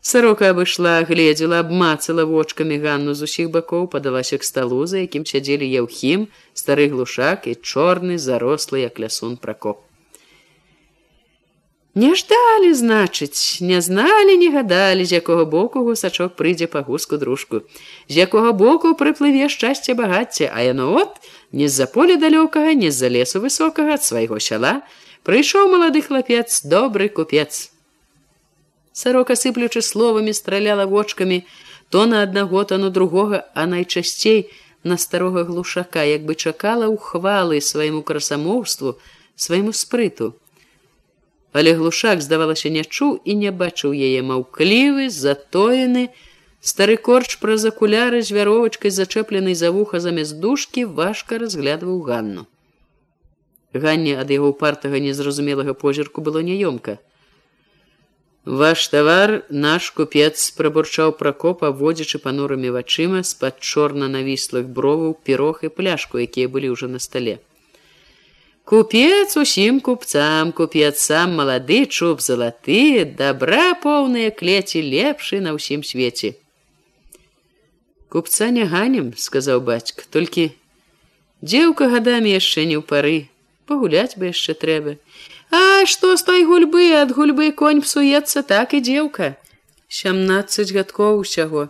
Сарока 0.05 0.51
абышла, 0.51 1.01
гледзела, 1.01 1.59
абмацала 1.65 2.25
вочкамі 2.29 2.77
Ганну 2.77 3.15
з 3.17 3.25
усіх 3.25 3.47
бакоў, 3.49 3.87
падалася 3.89 4.37
к 4.37 4.45
сталу, 4.45 4.85
за 4.85 5.01
якім 5.01 5.25
сядзелі 5.25 5.65
яўхім, 5.65 6.27
стары 6.53 6.85
глушак 6.93 7.49
і 7.49 7.57
чорны 7.57 8.19
зарослы 8.21 8.85
як 8.85 9.01
лясун 9.01 9.33
пракоп. 9.33 9.81
Не 11.97 12.13
ждалі, 12.13 12.69
значыць, 12.77 13.65
не 13.65 13.81
зналі, 13.81 14.37
не 14.37 14.53
гадалі, 14.53 15.09
з 15.09 15.17
якога 15.17 15.49
боку 15.49 15.81
гусачок 15.89 16.37
прыйдзе 16.37 16.69
па 16.69 16.85
гуску 16.85 17.17
дружку, 17.17 17.65
з 18.05 18.21
якога 18.21 18.53
боку 18.53 18.93
прыплыве 18.93 19.49
шчасце 19.49 19.97
багацця, 19.97 20.53
а 20.53 20.61
яно 20.61 20.93
от 21.01 21.17
не 21.49 21.65
з-за 21.65 21.89
поля 21.89 22.21
далёкага, 22.21 22.77
не 22.77 22.93
з-за 22.93 23.09
лесу 23.09 23.41
высокага 23.41 23.97
ад 23.97 24.05
свайго 24.05 24.37
сяла, 24.37 24.83
Прыйшоў 25.25 25.73
малады 25.73 26.05
хлапец, 26.05 26.61
добры 26.61 27.09
купец. 27.09 27.73
Сарока 28.95 29.35
сыплючы 29.35 29.81
словамі 29.83 30.31
страляла 30.33 30.85
вочкамі 30.87 31.43
то 31.89 32.05
на 32.07 32.23
аднаго, 32.23 32.63
то 32.63 32.77
на 32.77 32.89
другога, 32.89 33.43
а 33.53 33.67
найчасцей 33.67 34.49
на 34.83 34.97
старога 34.97 35.43
глушака, 35.43 36.03
як 36.07 36.23
бы 36.23 36.35
чакала 36.35 36.87
ўхвалы 36.87 37.59
свайму 37.59 38.01
красамоўству, 38.07 38.95
свайму 39.35 39.73
спрыту. 39.73 40.33
Але 41.51 41.75
глушак, 41.75 42.21
здавалася, 42.21 42.71
не 42.71 42.83
чуў 42.87 43.19
і 43.25 43.35
не 43.35 43.51
бачыў 43.51 43.91
яе 43.91 44.23
маўклівы, 44.23 45.11
затоены, 45.11 46.09
Стары 46.65 46.95
корч 46.97 47.35
праз 47.37 47.63
акуляры 47.69 48.23
з 48.25 48.33
вяровачкай 48.33 48.89
зачэпленай 48.89 49.53
за 49.59 49.69
вуха 49.69 49.99
замест 50.01 50.39
дужкі 50.41 50.85
важка 50.99 51.37
разглядваў 51.37 51.99
ганну. 52.07 52.45
Ганне 53.83 54.15
ад 54.23 54.31
яго 54.33 54.49
партага 54.63 54.97
незразумелага 55.03 55.75
позірку 55.83 56.23
было 56.25 56.41
няёмка. 56.47 56.97
Ваш 58.45 58.87
тавар 58.93 59.41
наш 59.49 59.89
купец 59.89 60.51
прабурчаў 60.53 61.17
пракоп, 61.17 61.63
абводзячы 61.65 62.21
панурымі 62.21 62.69
вачыма 62.69 63.25
з-пад 63.25 63.57
чорна 63.57 64.05
навіслых 64.05 64.69
броваў 64.69 65.17
пірог 65.17 65.65
і 65.65 65.73
пляшку, 65.73 66.21
якія 66.21 66.45
былі 66.45 66.69
ўжо 66.77 66.85
на 66.85 67.01
стале. 67.01 67.41
Купец 68.65 69.33
усім 69.37 69.81
купцам, 69.81 70.53
купец 70.53 71.01
сам 71.01 71.33
малады 71.33 71.89
чуб 71.89 72.21
залаты, 72.21 73.05
добра 73.17 73.73
поўныя 73.81 74.29
клеці 74.29 74.81
лепшы 74.93 75.41
на 75.41 75.57
ўсім 75.57 75.81
свеце. 75.81 76.37
Купца 78.13 78.53
не 78.53 78.69
ганем, 78.69 79.17
сказаў 79.17 79.65
бацька, 79.65 80.05
толькі 80.13 80.53
дзеўка 81.41 81.89
гадамі 81.89 82.37
яшчэ 82.37 82.69
не 82.69 82.77
ў 82.77 82.85
пары, 82.85 83.25
пагуляць 83.67 84.15
бы 84.15 84.31
яшчэ 84.31 84.53
трэба. 84.61 84.97
А 85.51 85.85
што 85.85 86.15
з 86.17 86.25
той 86.27 86.43
гульбы 86.49 86.91
ад 87.01 87.13
гульбы 87.15 87.51
конь 87.51 87.81
псуецца 87.85 88.43
так 88.43 88.73
і 88.73 88.81
дзеўка. 88.81 89.35
Сямнаццаць 89.87 90.73
гадкоў 90.75 91.21
усяго. 91.23 91.69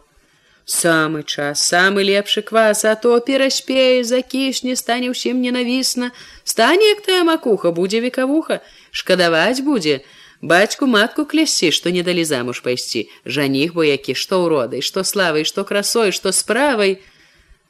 Самы 0.66 1.22
час, 1.24 1.62
самы 1.62 2.02
лепшы 2.02 2.42
квас, 2.42 2.86
а 2.86 2.96
то 2.96 3.20
пераспее, 3.20 4.04
закішне, 4.04 4.76
стане 4.76 5.14
ўсім 5.14 5.38
ненавісна, 5.38 6.10
стане 6.44 6.90
як 6.90 7.06
тая 7.06 7.22
макуха, 7.22 7.70
будзе 7.70 8.02
векавуха, 8.02 8.62
шкадаваць 8.90 9.62
будзе. 9.62 10.02
Бацьку 10.42 10.90
матку 10.90 11.26
клясці, 11.26 11.70
што 11.70 11.94
не 11.94 12.02
далі 12.02 12.26
замуж 12.26 12.66
пайсці, 12.66 13.06
жаніх 13.26 13.78
бо 13.78 13.86
які, 13.86 14.18
што 14.18 14.42
ўродай, 14.42 14.82
што 14.82 15.06
славай, 15.06 15.46
што 15.46 15.64
красой, 15.70 16.10
што 16.10 16.34
справай. 16.34 16.98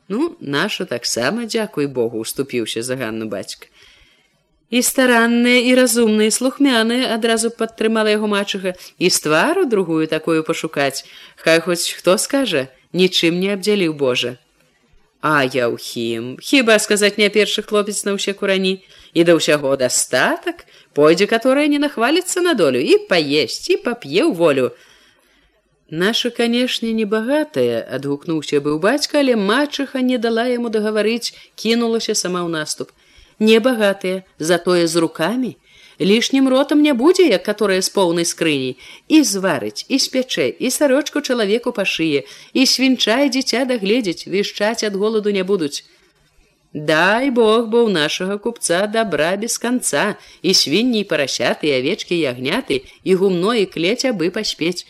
Ну, 0.07 0.35
наша 0.39 0.85
таксама 0.85 1.51
дзякуй 1.51 1.91
Богу, 1.91 2.23
уступіўся 2.23 2.79
за 2.81 2.95
ганну 2.95 3.27
бацька 3.27 3.67
і 4.69 4.81
старанныя 4.81 5.61
і 5.61 5.75
разумныя 5.77 6.31
слухмяныя 6.33 7.13
адразу 7.13 7.51
падтрымала 7.53 8.09
яго 8.09 8.27
мачыха 8.27 8.73
і 8.97 9.09
з 9.09 9.17
твару 9.21 9.65
другую 9.69 10.07
такую 10.07 10.41
пашукаць. 10.43 11.05
Хай 11.37 11.61
хоць 11.61 11.93
хто 11.93 12.17
скажа 12.17 12.67
нічым 12.93 13.39
не 13.39 13.53
абдзяліў 13.53 13.93
Божа. 13.93 14.37
А 15.21 15.45
я 15.45 15.69
ўхім 15.69 16.37
хіба 16.41 16.79
сказаць 16.79 17.17
не 17.21 17.29
першы 17.29 17.61
хлопец 17.61 18.01
на 18.05 18.17
ўсе 18.17 18.33
курані? 18.33 18.81
І 19.13 19.23
да 19.23 19.37
ўсяго 19.37 19.77
дастатак. 19.77 20.65
Пойдзе 20.95 21.27
которая 21.27 21.67
не 21.67 21.79
нахваліцца 21.79 22.41
на 22.41 22.53
долю 22.53 22.79
і 22.79 23.05
паесць 23.09 23.69
і 23.69 23.77
пап'е 23.85 24.25
ў 24.25 24.33
волю. 24.33 24.73
Наша 25.89 26.33
канешне 26.33 26.89
небагатая 26.97 27.85
адгукнуўся 27.85 28.57
быў 28.57 28.81
бацька 28.81 29.21
але 29.21 29.37
мачыха 29.37 30.01
не 30.01 30.17
дала 30.17 30.49
яму 30.49 30.73
дагаварыць 30.73 31.35
кінулася 31.53 32.17
сама 32.17 32.41
ў 32.41 32.49
наступ 32.49 32.89
небагатыя, 33.39 34.23
затое 34.39 34.87
з 34.87 34.95
руками, 34.95 35.55
лішнім 36.01 36.47
ротам 36.49 36.81
не 36.81 36.93
будзе, 36.93 37.23
як 37.27 37.43
которая 37.43 37.81
з 37.81 37.89
поўнай 37.89 38.25
скрыні, 38.25 38.77
і 39.07 39.23
зварыць, 39.23 39.85
і 39.89 39.99
спячэ, 39.99 40.49
і 40.59 40.71
сарочку 40.71 41.21
чалавеку 41.21 41.71
па 41.71 41.85
шые, 41.85 42.23
і 42.53 42.65
свінчай 42.65 43.29
дзіця 43.29 43.65
дагледзець, 43.65 44.27
вішчаць 44.27 44.83
ад 44.83 44.95
голаду 44.95 45.31
не 45.31 45.43
будуць. 45.43 45.83
Дай 46.75 47.31
Бог 47.31 47.71
бо 47.71 47.87
ў 47.87 47.91
нашага 47.95 48.35
купца 48.35 48.83
добра 48.91 49.39
без 49.39 49.55
канца, 49.57 50.19
і 50.43 50.51
свінні 50.51 51.07
парасяты, 51.07 51.71
авечкі 51.71 52.19
ягняты, 52.19 52.83
і 53.03 53.15
гумно 53.15 53.55
і 53.55 53.63
клець 53.65 54.03
абы 54.03 54.27
паспець. 54.27 54.83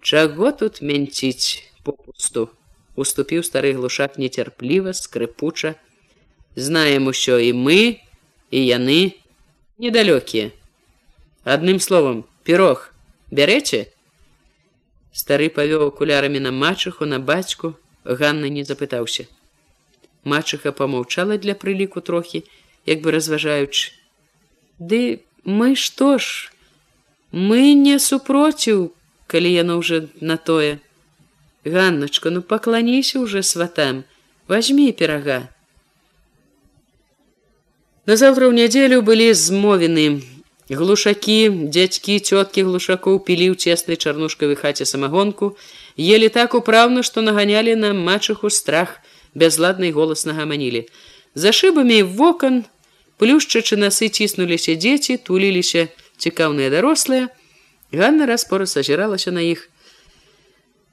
Чаго 0.00 0.52
тут 0.52 0.80
мянціць 0.80 1.60
попусту? 1.84 2.48
Уступіў 2.96 3.44
стары 3.44 3.76
глушак 3.76 4.16
нецярпліва, 4.16 4.96
скрыпуча, 4.96 5.76
знаем 6.56 7.06
усё 7.06 7.38
і 7.38 7.52
мы 7.52 8.00
і 8.50 8.60
яны 8.62 9.18
недалёкія 9.78 10.50
адным 11.44 11.80
словом 11.80 12.24
пірог 12.44 12.90
бярэце 13.30 13.86
стары 15.12 15.48
павёў 15.48 15.88
акулярамі 15.88 16.40
на 16.46 16.52
мачыху 16.52 17.06
на 17.06 17.18
бацьку 17.18 17.74
ганны 18.04 18.50
не 18.50 18.64
запытаўся. 18.64 19.26
Мачыха 20.24 20.72
помаўчала 20.72 21.38
для 21.38 21.54
прыліку 21.54 22.00
трохі 22.00 22.44
як 22.86 23.00
бы 23.00 23.10
разважаючы 23.10 23.92
ды 24.78 25.24
мы 25.44 25.74
што 25.76 26.18
ж 26.18 26.50
мы 27.30 27.74
не 27.74 27.98
супроціў 27.98 28.92
калі 29.26 29.50
яно 29.52 29.78
ўжо 29.82 30.06
на 30.20 30.36
тое. 30.36 30.78
Ганначка 31.64 32.30
ну 32.30 32.42
пакланіся 32.42 33.18
уже 33.18 33.42
сватам 33.42 34.04
возьми 34.48 34.92
пірага 34.92 35.48
Назаўтра 38.04 38.48
ў 38.48 38.52
нядзелю 38.52 39.00
былі 39.00 39.32
змовены 39.32 40.20
Глушакі, 40.68 41.68
дзядзькі, 41.72 42.20
цёткі 42.20 42.64
глушакоў 42.68 43.16
пілі 43.24 43.52
ў 43.52 43.56
цеснай 43.56 43.96
чарнушкавай 44.00 44.56
хаце 44.56 44.84
самагонку, 44.88 45.56
елі 45.96 46.28
так 46.32 46.56
управна, 46.56 47.04
што 47.04 47.24
наганялі 47.24 47.76
на 47.76 47.92
мачыху 47.96 48.48
страх, 48.48 49.00
бязладнай 49.36 49.92
голаснага 49.92 50.44
манілі. 50.48 50.88
За 51.36 51.52
шыбамі 51.52 52.00
вокон, 52.04 52.64
плюшчачы 53.20 53.76
насы 53.76 54.08
ціснуліся 54.08 54.76
дзеці, 54.76 55.20
туліліся 55.20 55.88
цікаўныя 56.16 56.72
дарослыя. 56.72 57.28
Ганна 57.92 58.24
раз-пораз 58.28 58.76
азіралася 58.80 59.32
на 59.36 59.44
іх. 59.44 59.68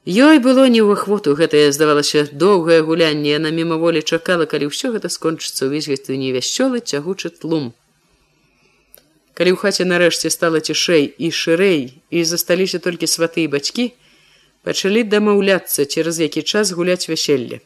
Ёй 0.06 0.40
было 0.42 0.66
не 0.66 0.82
ў 0.82 0.98
ахвоту 0.98 1.38
гэтае 1.38 1.70
здавалася 1.70 2.26
доўгае 2.34 2.82
гулянне, 2.82 3.38
яна 3.38 3.54
мімаволі 3.54 4.02
чакала, 4.02 4.50
калі 4.50 4.74
ўсё 4.74 4.98
гэта 4.98 5.14
скончыцца 5.14 5.70
ў 5.70 5.78
візгасты 5.78 6.18
невясцёлы 6.18 6.82
цягучы 6.82 7.30
тлум. 7.30 7.78
Калі 9.38 9.54
ў 9.54 9.58
хаце 9.62 9.86
нарэшце 9.86 10.34
стала 10.34 10.58
цішэй 10.58 11.06
і 11.06 11.30
шырэй 11.30 12.02
і 12.10 12.24
засталіся 12.26 12.82
толькі 12.82 13.06
сваты 13.06 13.46
і 13.46 13.54
бацькі, 13.54 13.94
пачалі 14.66 15.06
дамаўляцца 15.06 15.86
цераз 15.86 16.18
які 16.18 16.42
час 16.42 16.74
гуляць 16.74 17.06
вяселле. 17.06 17.62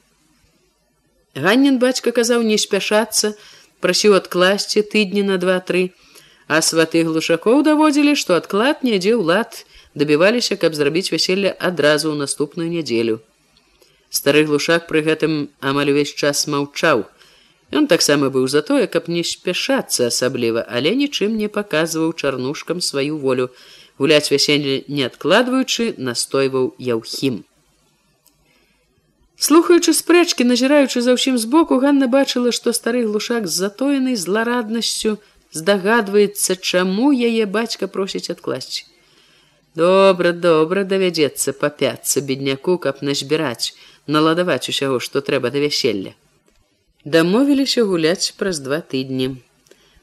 Ганнін 1.40 1.80
бацька 1.80 2.12
казаў 2.12 2.44
не 2.44 2.60
спяшацца, 2.60 3.40
прасіў 3.80 4.20
адкласці 4.20 4.84
тыдні 4.84 5.24
на 5.24 5.40
два-тры, 5.40 5.96
а 6.52 6.60
сваты 6.60 7.08
глушакоў 7.08 7.64
даводзілі, 7.64 8.20
што 8.20 8.36
адклад 8.36 8.84
нядзе 8.84 9.16
ў 9.16 9.24
лад 9.24 9.64
дабіваліся, 9.96 10.56
каб 10.56 10.76
зрабіць 10.76 11.12
вяселле 11.12 11.56
адразу 11.60 12.12
ў 12.12 12.20
наступную 12.20 12.70
нядзелю. 12.70 13.20
Стары 14.10 14.46
глушак 14.46 14.88
пры 14.88 15.02
гэтым 15.08 15.50
амаль 15.60 15.92
увесь 15.96 16.14
час 16.14 16.48
маўчаў, 16.48 17.08
Ён 17.74 17.88
таксама 17.88 18.30
быў 18.30 18.48
за 18.48 18.62
тое, 18.62 18.86
каб 18.88 19.10
не 19.10 19.24
спяшацца 19.24 20.08
асабліва, 20.08 20.66
але 20.70 20.94
нічым 20.96 21.36
не 21.38 21.50
паказваў 21.50 22.14
чарнушкам 22.14 22.82
сваю 22.82 23.18
волю, 23.18 23.50
гуляць 23.98 24.30
вяселле 24.32 24.84
не 24.88 25.04
адкладваючы, 25.10 25.96
настойваў 25.98 26.76
яўхім. 26.78 27.44
Слухаючы 29.36 29.92
спрэчкі, 29.94 30.46
назіраючы 30.48 31.02
за 31.02 31.18
ўсім 31.18 31.38
збоку, 31.38 31.80
Ганна 31.84 32.08
бачыла, 32.08 32.54
што 32.56 32.72
стары 32.72 33.04
глушак 33.04 33.48
з 33.48 33.66
затоенай 33.66 34.16
злараднасцю 34.16 35.18
здагадваецца, 35.52 36.56
чаму 36.56 37.12
яе 37.12 37.46
бацька 37.46 37.92
просіць 37.92 38.30
адкласці. 38.30 38.86
Добра, 39.76 40.32
добра 40.32 40.84
давядзецца 40.84 41.54
папяцца 41.54 42.22
бедняку, 42.22 42.78
каб 42.78 43.02
назбіраць, 43.02 43.74
наладаваць 44.08 44.70
усяго, 44.70 45.00
што 45.00 45.20
трэба 45.20 45.52
да 45.52 45.60
вяселля 45.60 46.16
дамовіліся 47.06 47.84
гуляць 47.84 48.34
праз 48.38 48.60
два 48.60 48.82
тыдні. 48.82 49.38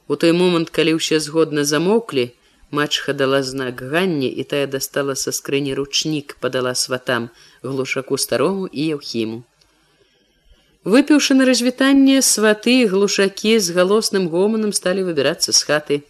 У 0.09 0.17
той 0.17 0.33
момант, 0.33 0.71
калі 0.71 0.95
ўсе 0.99 1.19
згодна 1.21 1.65
замоўклі, 1.67 2.31
мачха 2.71 3.13
дала 3.13 3.43
знак 3.43 3.83
ганні 3.83 4.31
і 4.31 4.43
тая 4.47 4.67
дастала 4.67 5.19
са 5.19 5.35
скрыні 5.35 5.75
ручнік, 5.75 6.37
падала 6.41 6.75
сватам 6.75 7.31
глушаку 7.63 8.19
старому 8.19 8.71
і 8.71 8.87
яўхіму. 8.95 9.43
Выпіўшы 10.85 11.35
на 11.35 11.45
развітанне 11.47 12.23
сваты 12.23 12.87
глушакі 12.87 13.59
з 13.59 13.75
галосным 13.75 14.31
гоманам 14.31 14.73
сталі 14.73 15.03
выбірацца 15.07 15.53
з 15.53 15.63
хаты. 15.63 16.03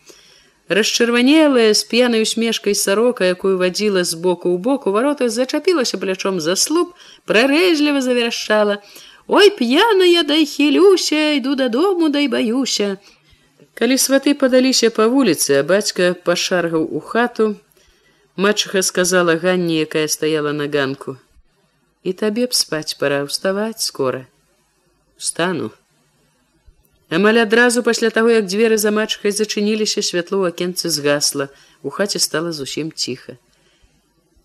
Расчырванелая 0.68 1.74
з 1.74 1.82
п'янай 1.84 2.22
усмешкай 2.22 2.74
сарока, 2.74 3.24
якую 3.24 3.58
вадзіла 3.58 4.04
з 4.04 4.14
боку 4.14 4.54
ў 4.54 4.58
боку 4.58 4.92
варота 4.92 5.28
зачапілася 5.28 5.98
плячом 5.98 6.40
за 6.40 6.56
слуп, 6.56 6.94
прарэзліва 7.26 8.00
завяршчала, 8.00 8.78
Ой 9.26 9.50
п'яная 9.50 10.22
дай 10.22 10.44
хілюся, 10.46 11.38
іду 11.38 11.54
дадому, 11.54 12.08
дай 12.08 12.28
баюся. 12.28 12.98
Калі 13.74 13.96
сваты 13.96 14.34
падаліся 14.34 14.90
па 14.90 15.06
вуліцы, 15.06 15.58
а 15.58 15.62
бацька 15.62 16.14
пашаргаў 16.14 16.84
у 16.90 17.00
хату, 17.00 17.54
Мачыха 18.36 18.82
сказала 18.82 19.36
Ганні, 19.36 19.78
якая 19.78 20.08
стаяла 20.08 20.52
на 20.52 20.66
ганку: 20.66 21.16
«І 22.02 22.12
табе 22.12 22.46
б 22.46 22.56
спаць 22.56 22.96
пора 22.96 23.22
ўставаць 23.28 23.84
скора. 23.84 24.24
Стану. 25.18 25.70
Амаль 27.12 27.38
адразу 27.44 27.82
пасля 27.84 28.08
таго, 28.08 28.30
як 28.32 28.46
дзверы 28.48 28.78
за 28.80 28.90
мачхай 28.90 29.36
зачыніліся, 29.36 30.00
святло 30.00 30.40
ў 30.40 30.48
акенцы 30.48 30.88
згасла, 30.88 31.52
у 31.84 31.92
хаце 31.92 32.16
стала 32.16 32.52
зусім 32.56 32.88
ціха. 32.88 33.36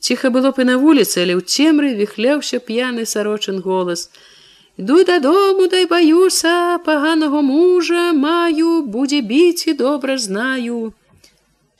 Ціха 0.03 0.27
было 0.29 0.51
б 0.51 0.61
і 0.61 0.67
на 0.67 0.75
вуліцы, 0.75 1.23
але 1.23 1.39
ў 1.39 1.47
цемры 1.47 1.95
віхляўся 1.95 2.59
п'яны 2.59 3.07
сарочын 3.07 3.63
голас, 3.63 4.11
Дуй 4.77 5.05
дадому, 5.05 5.67
дай 5.67 5.87
баюся, 5.87 6.77
паганого 6.85 7.41
мужа, 7.41 8.13
маю, 8.13 8.83
будзе 8.85 9.21
біць 9.21 9.65
і 9.67 9.73
добра 9.73 10.17
знаю. 10.21 10.93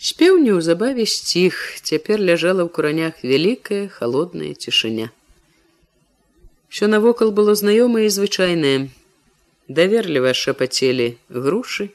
Спеў 0.02 0.40
неўзабаве 0.42 1.06
сціх, 1.06 1.78
цяпер 1.84 2.18
ляжала 2.18 2.66
ў 2.66 2.74
куранях 2.74 3.22
вялікая 3.22 3.86
холодная 3.94 4.56
цішыня. 4.58 5.14
Всё 6.74 6.90
навокал 6.90 7.30
было 7.30 7.54
знаёмае 7.54 8.10
і 8.10 8.16
звычайнае. 8.18 8.90
Даверліва 9.68 10.32
шапацелі 10.34 11.18
грушы, 11.28 11.90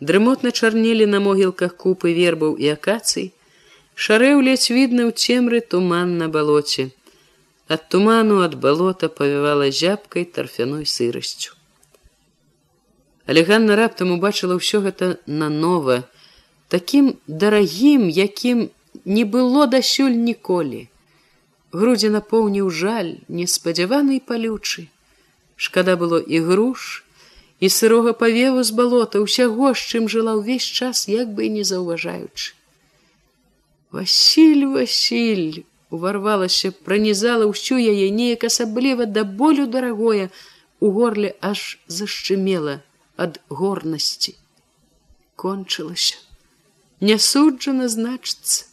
дрымотна 0.00 0.52
чарнелі 0.52 1.06
на 1.08 1.20
могілках 1.24 1.76
купы 1.80 2.12
вербаў 2.12 2.60
і 2.60 2.68
акацый, 2.76 3.32
шарэў 3.96 4.44
ледзь 4.44 4.68
відна 4.68 5.08
ў 5.08 5.16
цемры 5.16 5.60
туман 5.64 6.18
на 6.20 6.28
балоце. 6.28 6.92
Ад 7.72 7.88
туману 7.88 8.42
ад 8.44 8.60
балота 8.60 9.08
павівала 9.08 9.70
зябкай 9.72 10.28
тарфяной 10.28 10.84
сырасцю. 10.84 11.56
Але 13.26 13.42
Ганна 13.48 13.80
раптам 13.80 14.12
убачыла 14.12 14.60
ўсё 14.60 14.84
гэта 14.84 15.16
нанова, 15.26 16.04
такім 16.68 17.16
дарагім, 17.26 18.12
якім 18.12 18.68
не 19.08 19.24
было 19.24 19.64
дасюль 19.66 20.20
ніколі. 20.20 20.84
Грудзі 21.72 22.12
напоўніў 22.12 22.68
жаль, 22.70 23.24
неспадзяваны 23.32 24.20
палючы. 24.20 24.86
Шкада 25.56 25.96
было 25.96 26.20
і 26.20 26.44
груш, 26.44 27.05
і 27.60 27.68
сырога 27.68 28.12
павеву 28.12 28.62
з 28.62 28.70
балота 28.76 29.22
ўсяго, 29.24 29.72
з 29.72 29.80
чым 29.80 30.08
жыла 30.12 30.36
ўвесь 30.36 30.66
час, 30.66 31.08
як 31.08 31.32
бы 31.32 31.48
не 31.48 31.64
заўважаючы. 31.64 32.52
Васіль, 33.92 34.66
Васіль, 34.66 35.64
уварвалася, 35.90 36.72
пранізала 36.84 37.48
ўсю 37.48 37.80
яе 37.80 38.10
неяк 38.12 38.44
асабліва 38.44 39.06
да 39.06 39.24
болю 39.24 39.66
дарагое, 39.66 40.28
у 40.80 40.90
горле 40.92 41.32
аж 41.40 41.78
зашчымела 41.88 42.82
ад 43.16 43.40
горнасці. 43.48 44.36
Кончылася. 45.36 46.20
Нясуджана 47.00 47.88
значыцца. 47.88 48.68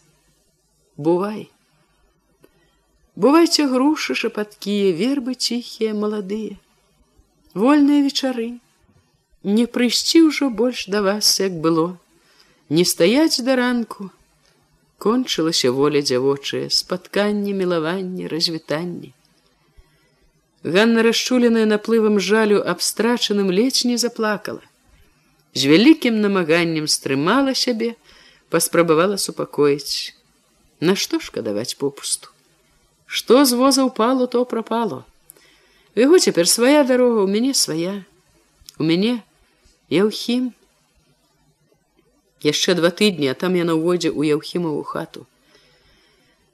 Бувай. 0.98 1.52
Бувайце 3.15 3.67
грушы 3.67 4.15
шапаткія, 4.15 4.91
вербы 4.91 5.36
ціхія, 5.36 5.93
маладыя. 5.93 6.60
Вольныя 7.54 8.04
вечары. 8.04 8.62
Не 9.43 9.65
прыйсці 9.67 10.23
ўжо 10.32 10.49
больш 10.49 10.88
да 10.88 11.01
вас, 11.03 11.39
як 11.43 11.60
было. 11.60 11.99
Не 12.69 12.86
стаяць 12.88 13.43
да 13.43 13.56
ранку, 13.60 14.10
кончылася 15.03 15.71
воля 15.75 15.99
дзявочая 15.99 16.69
спатканне 16.71 17.51
мілаванне 17.51 18.32
развітанне. 18.32 19.12
Ганна 20.63 21.03
расчуленая 21.03 21.65
наплывам 21.65 22.19
жалю 22.19 22.63
абстрачаным 22.63 23.51
ледзь 23.51 23.84
не 23.84 23.97
заплакала. 23.97 24.63
З 25.53 25.67
вялікім 25.67 26.21
намаганнем 26.23 26.88
стрымала 26.88 27.51
сябе 27.53 27.95
паспрабавала 28.47 29.19
супакоіць. 29.19 30.15
Нашто 30.79 31.19
шкадаваць 31.19 31.75
попусту? 31.75 32.32
Што 33.06 33.43
з 33.43 33.60
воза 33.60 33.84
упало 33.84 34.25
то 34.27 34.45
прапало. 34.45 35.03
Яго 35.99 36.17
цяпер 36.17 36.47
свая 36.47 36.88
дарога 36.88 37.27
у 37.27 37.27
мяне 37.27 37.53
свая. 37.53 38.08
У 38.79 38.88
мяне 38.88 39.19
я 39.93 40.03
ўхім 40.10 40.51
яшчэ 42.43 42.75
два 42.79 42.89
тыдні 42.89 43.29
а 43.32 43.36
там 43.38 43.58
яна 43.60 43.75
ўводзе 43.77 44.10
ў 44.10 44.36
яўхімаву 44.36 44.82
хату. 44.89 45.25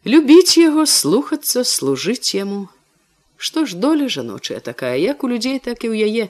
Любіць 0.06 0.60
яго 0.60 0.84
слухацца 0.86 1.64
служыць 1.64 2.36
яму. 2.36 2.68
Што 3.38 3.64
ж 3.64 3.80
доля 3.80 4.10
жаночая 4.12 4.60
такая 4.60 4.96
як 5.00 5.24
у 5.24 5.30
людзей 5.32 5.60
так 5.60 5.88
і 5.88 5.92
ў 5.92 5.96
яе. 6.08 6.26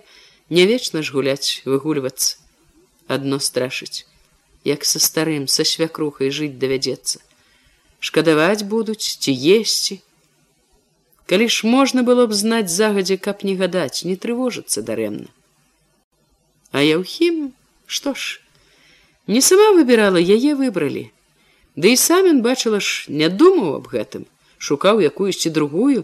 Не 0.50 0.66
вечна 0.70 1.02
ж 1.02 1.14
гуляць 1.14 1.62
выгульвацца 1.66 2.38
адно 3.10 3.42
страшыць. 3.42 4.06
Як 4.64 4.86
са 4.86 5.02
старым 5.02 5.50
са 5.50 5.66
свякрухай 5.66 6.30
жыць 6.30 6.62
давядзецца. 6.62 7.26
Шкадаваць 8.00 8.70
будуць 8.70 9.18
ці 9.18 9.34
есці. 9.34 10.00
Калі 11.26 11.50
ж 11.50 11.66
можна 11.66 12.06
было 12.06 12.30
б 12.30 12.38
знаць 12.38 12.70
загадзе 12.70 13.18
каб 13.18 13.42
не 13.42 13.58
гадаць 13.58 14.06
не 14.06 14.16
трывожыцца 14.16 14.86
дарэмна 14.86 15.39
а 16.72 16.82
яўхім 16.86 17.52
што 17.86 18.14
ж 18.14 18.40
Не 19.30 19.42
сама 19.46 19.74
выбірала 19.78 20.18
яе 20.18 20.58
выбралі. 20.58 21.02
Ды 21.78 21.94
і 21.94 21.98
сам 22.02 22.26
ён 22.26 22.38
бачыла 22.42 22.80
ж, 22.82 23.06
не 23.14 23.30
думаў 23.30 23.76
аб 23.78 23.86
гэтым, 23.94 24.26
шукаў 24.58 25.06
якуюсьці 25.06 25.54
другую, 25.54 26.02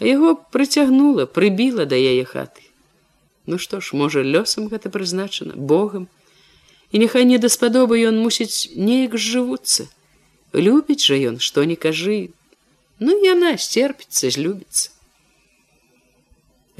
а 0.00 0.08
яго 0.08 0.32
прыцягнула, 0.56 1.28
прыбіла 1.28 1.84
да 1.84 2.00
яе 2.00 2.24
хаты. 2.24 2.64
Ну 3.44 3.60
што 3.60 3.84
ж, 3.84 3.92
можа, 3.92 4.24
лёсам 4.24 4.72
гэта 4.72 4.88
прызначана 4.88 5.52
Богом. 5.52 6.08
і 6.92 7.00
няхай 7.00 7.24
не 7.24 7.40
даспадобы 7.40 7.96
ён 8.04 8.20
мусіць 8.20 8.68
неяк 8.76 9.16
жывуцца. 9.16 9.88
Любіць 10.52 11.00
жа 11.00 11.16
ён, 11.32 11.40
што 11.40 11.64
не 11.64 11.76
кажы. 11.76 12.32
Ну 13.00 13.16
яна 13.24 13.56
сцерпіцца, 13.56 14.28
злюбіцца. 14.28 14.92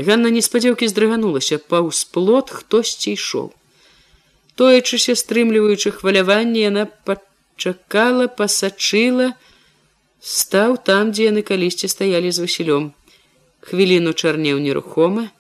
Ганна 0.03 0.31
неспадзеўкі 0.35 0.89
здрыганулася, 0.91 1.59
паўз 1.59 2.05
плот 2.15 2.51
хтосьці 2.51 3.15
ішоў. 3.15 3.53
Тоечыся 4.59 5.15
стрымліваючы 5.17 5.93
хваляванне, 5.97 6.67
яна 6.69 6.85
пачакала, 7.07 8.27
пасачыла, 8.27 9.33
стаў 10.21 10.77
там, 10.89 11.13
дзе 11.13 11.31
яны 11.31 11.43
калісьці 11.47 11.89
стаялі 11.89 12.33
з 12.33 12.45
Васілём. 12.45 12.91
Хвіліну 13.63 14.13
чарнеў 14.13 14.59
нерухома, 14.59 15.31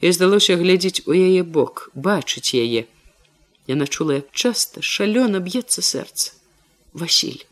і 0.00 0.12
здалося 0.12 0.56
глядзець 0.56 1.02
у 1.06 1.14
яе 1.14 1.42
бок, 1.42 1.90
бачыць 1.94 2.54
яе. 2.58 2.86
Яна 3.66 3.86
чула, 3.86 4.22
як 4.22 4.30
часта 4.30 4.82
шалёна 4.82 5.42
б'ецца 5.42 5.82
сэрца. 5.82 6.34
Васіль, 6.92 7.42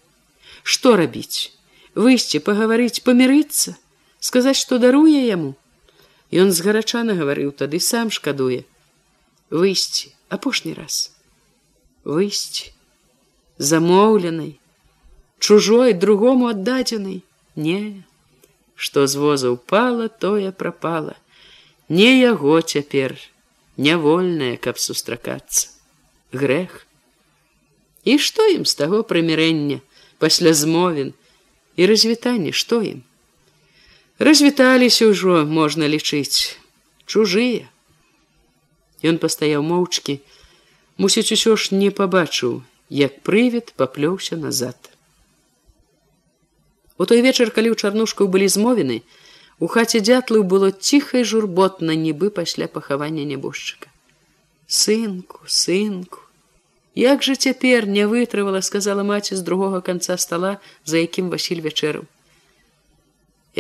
што 0.63 0.97
рабіць? 1.01 1.55
Выйсці, 1.95 2.39
пагаварыць, 2.39 3.03
памірыцца, 3.07 3.75
сказаць, 4.21 4.59
што 4.59 4.79
даруе 4.79 5.27
яму. 5.27 5.55
Ён 6.31 6.53
згарачана 6.55 7.17
гаварыў, 7.19 7.51
тады 7.51 7.81
сам 7.83 8.11
шкадуе. 8.11 8.63
Выйсці, 9.51 10.15
апошні 10.31 10.75
раз. 10.75 11.11
Выйсці, 12.05 12.71
замоўленай, 13.59 14.61
чужой 15.39 15.93
другому 15.93 16.47
аддадзенай, 16.47 17.25
не, 17.57 18.05
што 18.77 19.07
з 19.07 19.19
воза 19.19 19.51
упала, 19.51 20.09
тое 20.09 20.53
прапала. 20.53 21.19
Не 21.89 22.21
яго 22.21 22.61
цяпер, 22.61 23.19
нявольная, 23.77 24.57
каб 24.57 24.79
сустракацца 24.79 25.75
грэх. 26.33 26.87
І 28.05 28.17
што 28.19 28.47
ім 28.47 28.65
з 28.65 28.75
таго 28.79 29.03
прымірэння 29.03 29.81
пасля 30.23 30.55
змовін 30.55 31.13
і 31.77 31.87
развітанне, 31.91 32.53
што 32.53 32.81
ім? 32.87 33.03
Развіталіся 34.21 35.09
ўжо 35.09 35.45
можна 35.49 35.89
лічыць 35.89 36.61
чужыя. 37.09 37.65
Ён 39.01 39.17
пастаяў 39.17 39.65
моўчкі, 39.65 40.21
мусіць 41.01 41.33
усё 41.33 41.57
ж 41.57 41.73
не 41.73 41.89
пабачыў, 41.89 42.61
як 42.93 43.25
прывід 43.25 43.73
паплёўся 43.81 44.37
назад. 44.37 44.77
У 47.01 47.09
той 47.09 47.25
вечар, 47.25 47.49
калі 47.49 47.73
ў 47.73 47.81
чарнушках 47.81 48.29
былі 48.29 48.45
змовены, 48.53 49.01
у 49.61 49.69
хаце 49.69 50.01
дзятлаў 50.01 50.45
было 50.51 50.69
ціхай 50.73 51.25
журботна 51.25 51.97
нібы 52.03 52.29
пасля 52.41 52.69
пахавання 52.75 53.25
нябожчыка 53.33 53.89
сынку 54.71 55.41
сынку 55.57 56.25
як 57.01 57.27
жа 57.27 57.35
цяпер 57.35 57.87
не 57.97 58.07
вытрывала 58.13 58.63
сказала 58.69 59.05
маці 59.11 59.37
з 59.41 59.45
другога 59.49 59.81
канца 59.89 60.17
стола 60.25 60.53
за 60.93 61.05
якім 61.05 61.29
василь 61.35 61.61
вячэраў 61.67 62.09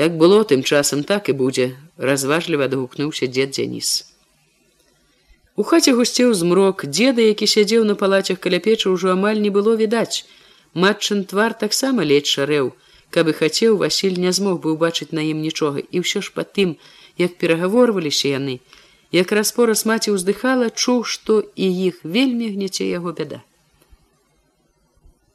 як 0.00 0.16
было 0.22 0.40
тым 0.52 0.62
часам 0.62 1.04
так 1.10 1.28
і 1.32 1.36
будзе 1.40 1.66
разважліва 2.10 2.68
адгукнуўся 2.70 3.28
дзед 3.28 3.56
дзяніс. 3.56 3.90
У 5.60 5.62
хаце 5.70 5.92
гусцеў 5.96 6.34
змрок. 6.40 6.84
Деда 6.98 7.22
які 7.22 7.46
сядзеў 7.54 7.84
на 7.84 7.94
палацях 8.02 8.40
каля 8.44 8.60
печы 8.66 8.92
ўжо 8.92 9.12
амаль 9.14 9.42
не 9.46 9.50
было 9.56 9.76
відаць. 9.80 10.24
Матчын 10.74 11.24
твар 11.32 11.52
таксама 11.64 12.06
ледь 12.10 12.30
шарэў. 12.32 12.72
Каб 13.10 13.28
і 13.28 13.34
хацеў 13.40 13.76
василь 13.82 14.16
не 14.24 14.32
змог 14.32 14.62
бы 14.64 14.72
убачыць 14.72 15.12
на 15.12 15.26
ім 15.32 15.42
нічога. 15.46 15.82
І 15.82 16.06
ўсё 16.06 16.24
ж 16.24 16.32
па 16.36 16.46
тым 16.46 16.78
як 17.18 17.36
перагаворваліся 17.42 18.32
яны 18.32 18.60
як 19.12 19.32
распораз 19.32 19.84
маці 19.90 20.14
ўздыхала, 20.14 20.70
чуў, 20.70 21.02
што 21.04 21.42
і 21.56 21.66
іх 21.90 22.02
вельмі 22.04 22.50
гняце 22.54 22.86
яго 22.86 23.12
бяда. 23.12 23.42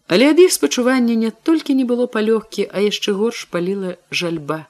Але 0.08 0.30
ад 0.30 0.40
іх 0.40 0.52
спачування 0.54 1.16
не 1.16 1.32
толькі 1.32 1.74
не 1.74 1.86
было 1.86 2.06
палёгкі, 2.06 2.70
а 2.72 2.82
яшчэ 2.86 3.12
горш 3.18 3.46
паліла 3.50 3.98
жальба. 4.12 4.66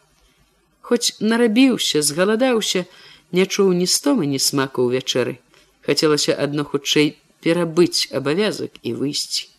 Хоць 0.82 1.18
нарабіўся, 1.20 2.02
згаладаўся, 2.02 2.86
не 3.32 3.46
чуў 3.46 3.74
ні 3.74 3.88
стомы, 3.88 4.26
ні 4.32 4.40
смаку 4.40 4.88
ў 4.88 5.00
вячэры. 5.00 5.36
Хацелася 5.84 6.38
адно 6.40 6.64
хутчэй 6.64 7.18
перабыць 7.44 8.08
абавязак 8.16 8.80
і 8.82 8.94
выйсці. 9.00 9.50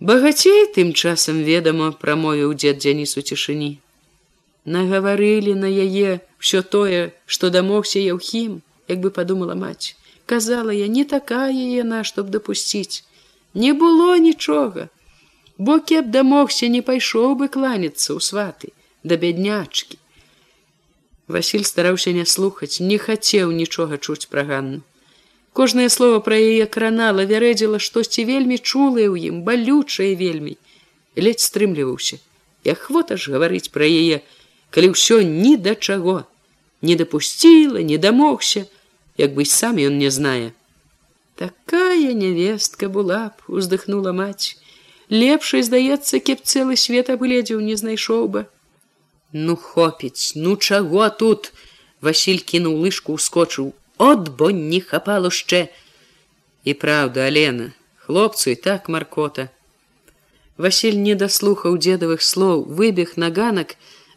Багацей 0.00 0.68
тым 0.76 0.92
часам 0.92 1.42
ведама 1.44 1.92
прамовіў 1.92 2.56
дзед 2.56 2.80
дзяніс 2.80 3.16
у 3.20 3.24
цішыні 3.24 3.76
нагаварылі 4.66 5.54
на 5.54 5.70
яе 5.70 6.20
все 6.38 6.60
тое 6.62 7.14
что 7.26 7.50
дамогся 7.50 8.02
яўхім 8.02 8.60
як 8.92 8.98
бы 9.00 9.10
подумала 9.18 9.54
мать 9.54 9.94
казала 10.26 10.74
я 10.74 10.88
не 10.90 11.04
такая 11.04 11.54
яна 11.54 12.02
чтоб 12.04 12.30
допусціць 12.36 13.05
не 13.64 13.72
было 13.72 14.16
нічога. 14.30 14.88
Бо 15.58 15.78
кеп 15.90 16.10
дамогся 16.14 16.68
не 16.72 16.82
пайшоў 16.88 17.38
бы 17.40 17.48
кланяцца 17.52 18.12
ў 18.12 18.20
сваты 18.30 18.76
да 19.02 19.16
бяднячки 19.16 19.96
василь 21.28 21.64
стараўся 21.64 22.12
не 22.12 22.24
слухаць 22.24 22.80
не 22.80 22.98
хацеў 22.98 23.50
нічога 23.52 23.98
чуць 23.98 24.28
пра 24.30 24.44
ганну. 24.44 24.82
Кожнае 25.52 25.88
слово 25.88 26.20
пра 26.20 26.36
яе 26.36 26.66
кранала 26.66 27.24
вярэдзіла 27.24 27.80
штосьці 27.80 28.24
вельмі 28.28 28.58
чулае 28.60 29.08
ў 29.08 29.32
ім 29.32 29.42
балючае 29.42 30.12
вельмі. 30.14 30.56
Ледзь 31.16 31.48
стрымліваўся. 31.48 32.20
Ахвота 32.66 33.16
ж 33.16 33.32
гаварыць 33.32 33.72
пра 33.72 33.88
яе 33.88 34.22
калі 34.70 34.92
ўсё 34.92 35.22
ні 35.24 35.56
да 35.56 35.74
чаго. 35.74 36.26
Не 36.82 36.94
дапусціла 36.94 37.82
не 37.82 37.98
дамогся 37.98 38.66
як 39.16 39.34
бы 39.34 39.48
сам 39.48 39.80
ён 39.80 39.98
не 39.98 40.10
знае 40.12 40.52
такая 41.36 42.12
невестка 42.12 42.88
была 42.88 43.30
б 43.30 43.54
уздыхнула 43.58 44.12
мать. 44.12 44.56
Лепшай 45.08 45.62
здаецца 45.62 46.18
кеп 46.18 46.42
цэлы 46.42 46.76
свет 46.76 47.10
абледзеў 47.14 47.60
не 47.60 47.76
знайшоў 47.76 48.28
бы 48.28 48.46
ну 49.32 49.56
хопіць 49.56 50.32
ну 50.34 50.56
чаго 50.56 51.08
тут 51.10 51.52
василь 52.00 52.40
кінуў 52.40 52.78
лыжку 52.84 53.12
ускочыў. 53.12 53.74
От 53.98 54.28
бо 54.28 54.50
не 54.50 54.80
хапало 54.80 55.32
яшчэ 55.32 55.68
і 56.64 56.72
праўда 56.74 57.26
алена 57.30 57.72
хлопцу 58.06 58.50
і 58.50 58.56
так 58.66 58.88
маркота 58.88 59.48
василь 60.64 60.98
не 61.06 61.14
даслухаў 61.14 61.78
дзедавых 61.78 62.22
слоў 62.22 62.64
выбег 62.80 63.16
на 63.16 63.30
ганак 63.30 63.76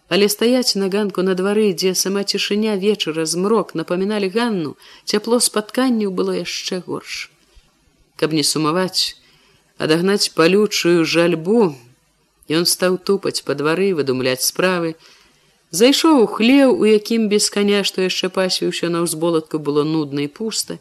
Але 0.09 0.27
стаяць 0.29 0.73
на 0.75 0.89
ганку 0.89 1.21
на 1.21 1.35
двары, 1.37 1.69
дзе 1.77 1.93
сама 1.93 2.23
цішыня 2.25 2.73
вечара 2.81 3.25
змрок 3.29 3.75
напаміналі 3.77 4.29
ганну, 4.33 4.71
цяпло 5.05 5.37
спатканняў 5.37 6.09
было 6.09 6.33
яшчэ 6.33 6.81
горш. 6.85 7.29
Каб 8.17 8.33
не 8.33 8.41
сумаваць, 8.41 9.13
адагнаць 9.77 10.33
палючую 10.33 11.05
жальбу, 11.05 11.75
ён 12.49 12.65
стаў 12.65 12.97
тупаць 12.97 13.45
па 13.45 13.53
двары, 13.53 13.93
выдумляць 13.93 14.41
справы. 14.41 14.95
Зайшоў 15.69 16.23
у 16.23 16.25
хлеў, 16.25 16.73
у 16.73 16.89
якім 16.89 17.29
без 17.29 17.45
каня, 17.53 17.83
што 17.85 18.01
яшчэ 18.01 18.33
пасвіўся 18.33 18.89
на 18.89 19.05
ўзболатку 19.05 19.61
было 19.61 19.85
нудна 19.85 20.25
і 20.25 20.33
пуста. 20.41 20.79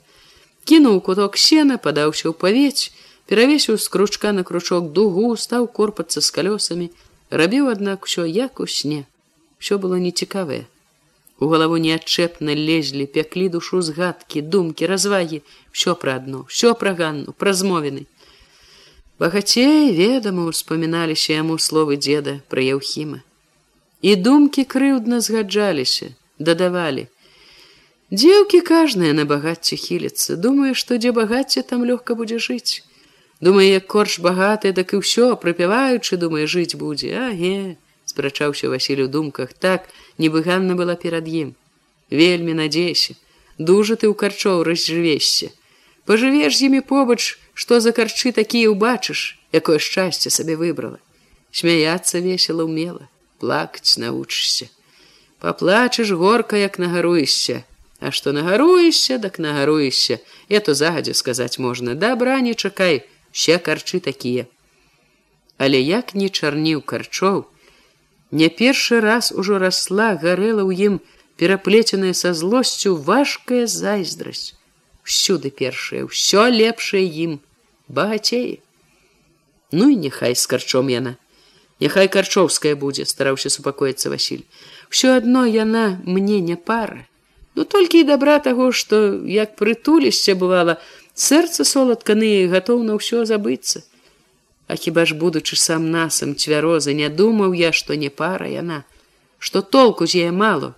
Кінуў 0.64 1.05
куток 1.05 1.37
сена, 1.37 1.77
падаўся 1.77 2.33
ў 2.33 2.35
павець, 2.47 2.97
перавесіў 3.29 3.77
з 3.77 3.93
кручка 3.93 4.33
на 4.33 4.41
кручок 4.41 4.88
дугу, 4.97 5.37
стаў 5.37 5.69
корпацца 5.69 6.25
з 6.25 6.33
калёсамі, 6.33 6.88
рабіў, 7.29 7.69
аднак 7.69 8.09
усё 8.09 8.25
як 8.25 8.64
у 8.64 8.67
сне 8.67 9.05
все 9.59 9.79
было 9.79 9.99
нецікавае. 10.03 10.64
У 11.38 11.47
галаву 11.51 11.79
неадчэпна 11.79 12.55
лезлі 12.59 13.07
пяклі 13.07 13.49
душу 13.55 13.83
згадкі 13.83 14.42
думкі 14.42 14.87
развагі. 14.90 15.42
Все 15.71 15.94
пра 15.94 16.16
адно 16.18 16.44
все 16.49 16.75
пра 16.75 16.94
ганну 16.99 17.35
пра 17.38 17.55
змовіны. 17.55 18.07
Багацей 19.18 19.92
ведама 19.94 20.47
успаміналіся 20.51 21.38
яму 21.38 21.59
словы 21.59 21.99
дзеда 21.99 22.38
пра 22.51 22.62
яўхіма. 22.62 23.23
І 24.03 24.16
думкі 24.16 24.64
крыўдна 24.64 25.21
згаджаліся 25.21 26.11
дадавалі. 26.38 27.07
Дзеўкі 28.11 28.61
кажныя 28.67 29.15
на 29.15 29.25
багацце 29.29 29.77
хіліцца. 29.77 30.37
Думае 30.37 30.75
што 30.75 30.98
дзе 30.98 31.13
багацце 31.13 31.63
там 31.63 31.85
лёгка 31.85 32.15
будзе 32.19 32.38
жыць. 32.38 32.83
Думае 33.40 33.71
як 33.79 33.87
корч 33.87 34.19
багаты 34.19 34.73
так 34.73 34.94
і 34.94 35.02
ўсё 35.02 35.35
прыпяваючы 35.42 36.17
думае 36.17 36.46
жыць 36.46 36.75
будзе. 36.75 37.15
Аге 37.15 37.77
спрачаўся 38.09 38.73
Васіль 38.73 39.04
у 39.04 39.09
думках 39.09 39.52
так 39.52 39.88
нібы 40.19 40.42
ганна 40.48 40.77
была 40.81 40.96
перад 40.96 41.29
ім. 41.29 41.52
Вельмі 42.11 42.56
надзейся 42.61 43.15
дужа 43.59 43.98
ты 44.00 44.09
ў 44.09 44.15
карчоў 44.17 44.65
разжывешся. 44.65 45.52
Пажывеш 46.09 46.56
з 46.56 46.73
імі 46.73 46.81
побач 46.81 47.37
што 47.52 47.81
за 47.85 47.92
карчы 47.92 48.33
такія 48.33 48.73
ўбачыш 48.73 49.37
якое 49.52 49.77
шчасце 49.77 50.33
сабе 50.33 50.56
выбрала. 50.56 50.98
Смяяться 51.52 52.25
весела 52.25 52.65
умела 52.65 53.06
плакаць 53.38 54.00
навучышся 54.00 54.73
паплачаш 55.38 56.11
горка 56.11 56.56
як 56.56 56.79
нагаруешся. 56.79 57.65
А 58.00 58.11
што 58.11 58.33
нагаруешся 58.33 59.19
дак 59.19 59.38
нагаруешся. 59.38 60.21
Я 60.48 60.61
то 60.61 60.75
загадзя 60.75 61.15
сказаць 61.15 61.59
можна. 61.59 61.94
Добра 61.94 62.40
не 62.40 62.54
чакай 62.54 63.02
все 63.33 63.59
карчы 63.59 64.00
такія. 64.00 64.46
Але 65.59 65.81
як 65.81 66.15
не 66.15 66.29
чарніў 66.29 66.83
карчоў 66.83 67.46
Не 68.31 68.48
першы 68.48 69.00
раз 69.00 69.33
ужо 69.33 69.58
расла, 69.58 70.14
гарэла 70.14 70.62
ў 70.68 70.72
ім 70.92 70.94
пераплеценая 71.40 72.12
са 72.12 72.35
злосцю 72.35 72.96
важкая 72.96 73.66
зайздрасць. 73.66 74.58
всюды 75.08 75.48
першае 75.48 76.04
ўсё 76.04 76.52
лепшае 76.52 77.08
ім 77.24 77.40
багацее. 77.88 78.60
Ну 79.72 79.88
і 79.88 79.96
няхай 79.96 80.37
з 80.37 80.44
карчом 80.44 80.92
яна. 80.92 81.16
Няхай 81.81 82.12
карчоўская 82.12 82.76
будзе 82.76 83.08
стараўся 83.08 83.48
супакоіцца 83.48 84.12
Васіль. 84.12 84.44
Все 84.92 85.16
адно 85.16 85.46
яна 85.48 85.96
мне 86.04 86.40
не 86.44 86.56
пара. 86.56 87.08
Ну 87.56 87.64
толькі 87.64 88.04
і 88.04 88.08
добра 88.12 88.37
таго 88.44 88.68
што 88.72 89.24
як 89.24 89.56
прытулішся 89.56 90.37
бывала 90.37 90.76
сэрца 91.16 91.64
соладканы 91.64 92.46
гатоў 92.52 92.85
на 92.85 93.00
ўсё 93.00 93.24
забыцца 93.24 93.88
А 94.69 94.77
хіба 94.77 95.06
ж 95.08 95.16
будучы 95.16 95.56
сам 95.56 95.90
насам 95.90 96.37
цвярозы 96.37 96.92
не 96.92 97.08
думаў 97.08 97.56
я 97.56 97.73
што 97.73 97.96
не 97.96 98.10
пара 98.12 98.48
яна? 98.52 98.85
Што 99.38 99.62
толку 99.62 100.06
з 100.06 100.29
яе 100.29 100.33
мало? 100.33 100.75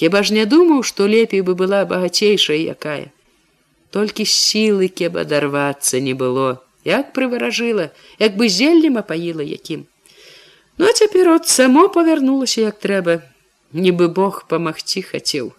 Хіба 0.00 0.22
ж 0.24 0.32
не 0.32 0.46
думаў 0.48 0.82
што 0.82 1.06
лепей 1.06 1.44
бы 1.44 1.54
была 1.54 1.84
багацейшая 1.84 2.56
якая? 2.56 3.12
Толькі 3.92 4.24
сілы 4.24 4.88
кеб 4.88 5.20
адарвацца 5.20 6.00
не 6.00 6.14
было. 6.14 6.64
Як 6.84 7.12
прываражыла 7.12 7.90
як 8.18 8.40
бы 8.40 8.48
зеллем 8.48 8.96
апаіла 8.96 9.44
якім. 9.44 9.84
Ну 10.78 10.86
а 10.88 10.92
цяпер 10.96 11.28
от 11.28 11.46
само 11.46 11.88
павярнулася 11.92 12.64
як 12.64 12.80
трэба, 12.80 13.20
нібы 13.76 14.08
Бог 14.08 14.48
памагчы 14.48 15.02
хацеў. 15.04 15.52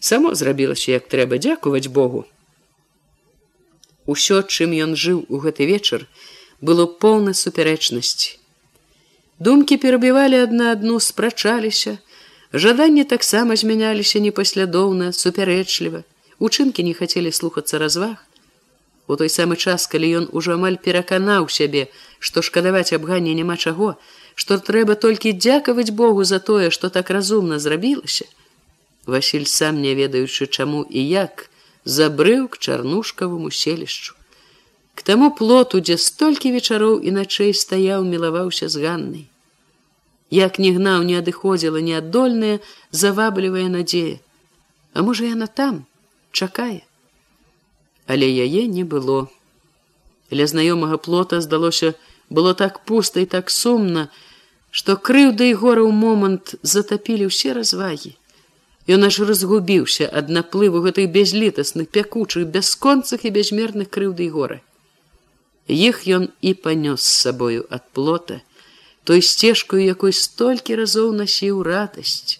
Само 0.00 0.34
зрабілася 0.34 0.96
як 0.96 1.12
трэба. 1.12 1.36
Дзякуваць 1.36 1.92
Богу. 1.92 2.24
Усё, 4.06 4.40
чым 4.40 4.72
ён 4.72 4.96
жыў 4.96 5.26
у 5.28 5.42
гэты 5.44 5.66
вечар, 5.66 6.06
было 6.60 6.86
поўна 6.86 7.34
супярэчнасці. 7.34 8.38
Думкі 9.38 9.76
перабівалі 9.76 10.40
адна 10.48 10.72
адну, 10.72 11.00
спрачаліся, 11.00 11.98
жаданні 12.52 13.04
таксама 13.04 13.56
змяняліся 13.56 14.18
непаслядоўна, 14.18 15.12
супярэчліва. 15.12 16.04
Учынкі 16.38 16.82
не 16.82 16.94
хацелі 16.94 17.32
слухацца 17.32 17.78
разваг. 17.78 18.16
У 19.06 19.16
той 19.16 19.28
самы 19.28 19.56
час, 19.56 19.86
калі 19.86 20.08
ён 20.20 20.24
ужо 20.32 20.56
амаль 20.56 20.80
пераканаў 20.82 21.48
сябе, 21.48 21.86
што 22.18 22.42
шкадаваць 22.42 22.92
абганне 22.96 23.34
няма 23.38 23.56
чаго, 23.56 23.94
што 24.34 24.58
трэба 24.58 24.96
толькі 24.96 25.36
дзякаваць 25.36 25.92
Богу 25.92 26.24
за 26.24 26.40
тое, 26.40 26.70
што 26.70 26.90
так 26.90 27.10
разумна 27.10 27.58
зрабілася. 27.58 28.26
Васіль 29.06 29.46
сам 29.46 29.80
не 29.80 29.94
ведаючы 29.94 30.46
чаму 30.46 30.82
і 30.90 31.06
як 31.08 31.48
забрыў 31.84 32.48
к 32.48 32.58
чарнушкаваму 32.58 33.50
селішчу. 33.50 34.16
К 34.96 35.04
таму 35.04 35.28
плоту, 35.38 35.78
дзе 35.84 36.00
столькі 36.00 36.50
вечароў 36.56 37.00
і 37.04 37.12
начэй 37.12 37.52
стаяў, 37.52 38.04
мілаваўся 38.08 38.68
з 38.72 38.80
ганнай. 38.80 39.24
Як 40.32 40.58
не 40.58 40.72
гнаў, 40.72 41.04
не 41.08 41.18
адыходзіла 41.20 41.82
неадольная, 41.88 42.60
заваблівая 42.90 43.68
надзея. 43.68 44.16
А 44.96 45.04
можа 45.04 45.28
яна 45.28 45.46
там 45.60 45.84
чакае. 46.32 46.80
Але 48.08 48.24
яе 48.24 48.64
не 48.72 48.84
было. 48.84 49.28
Ля 50.32 50.46
знаёмага 50.48 50.96
плота 50.96 51.40
здалося, 51.44 51.92
было 52.30 52.54
так 52.54 52.80
пуста 52.88 53.20
і 53.20 53.28
так 53.34 53.52
сумна, 53.52 54.08
што 54.70 54.96
крыўда 54.96 55.44
і 55.44 55.58
гора 55.60 55.84
ў 55.84 55.92
момант 55.92 56.54
затапілі 56.62 57.28
ўсе 57.28 57.52
развагі. 57.52 58.16
Ён 58.88 59.04
аж 59.10 59.20
разгубіўся 59.28 60.08
ад 60.08 60.32
наплыву 60.32 60.80
гэтых 60.88 61.12
бязлітасных 61.12 61.92
пякучых 61.92 62.48
бясконцах 62.56 63.28
і 63.28 63.34
бязмерных 63.36 63.92
крыўды 63.92 64.30
і 64.30 64.32
горы. 64.38 64.58
Іх 65.68 66.06
ён 66.06 66.30
і 66.42 66.54
панёс 66.54 67.02
з 67.02 67.12
сабою 67.26 67.66
ад 67.70 67.82
плота, 67.92 68.42
той 69.04 69.22
сцежкаю, 69.22 69.82
якой 69.82 70.12
столькі 70.12 70.78
разоў 70.78 71.10
насіў 71.12 71.62
радасць. 71.66 72.38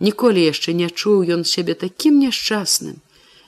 Ніколі 0.00 0.44
яшчэ 0.44 0.76
не 0.76 0.88
чуў 0.92 1.24
ён 1.24 1.44
сябе 1.48 1.72
такім 1.74 2.20
няшчасным, 2.20 3.00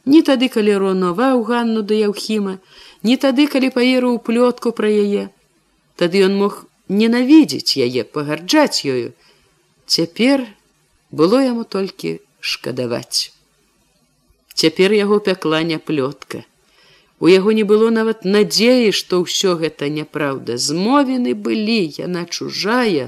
ні 0.09 0.23
тады, 0.25 0.49
калі 0.49 0.77
ронова 0.81 1.37
ў 1.37 1.45
ганну 1.45 1.83
да 1.85 1.95
яўхіма, 2.09 2.57
ні 3.05 3.17
тады, 3.21 3.47
калі 3.53 3.69
паеру 3.69 4.17
ў 4.17 4.19
плётку 4.25 4.73
пра 4.73 4.89
яе, 4.89 5.29
тады 6.01 6.25
ён 6.25 6.41
мог 6.41 6.65
ненавідзець 6.89 7.77
яе 7.77 8.05
пагарджаць 8.09 8.89
ёю. 8.89 9.13
Цяпер 9.85 10.49
было 11.13 11.45
яму 11.45 11.69
толькі 11.69 12.21
шкадаваць. 12.41 13.29
Цяпер 14.57 14.97
яго 14.97 15.21
пякла 15.21 15.61
не 15.69 15.77
плётка 15.77 16.49
у 17.25 17.29
яго 17.29 17.53
не 17.57 17.63
было 17.65 17.87
нават 17.97 18.27
надзеі 18.29 18.89
што 18.97 19.19
ўсё 19.25 19.53
гэта 19.61 19.89
няпраўда. 19.93 20.59
Змовены 20.61 21.33
былі 21.47 21.81
яна 21.99 22.25
чужая 22.29 23.07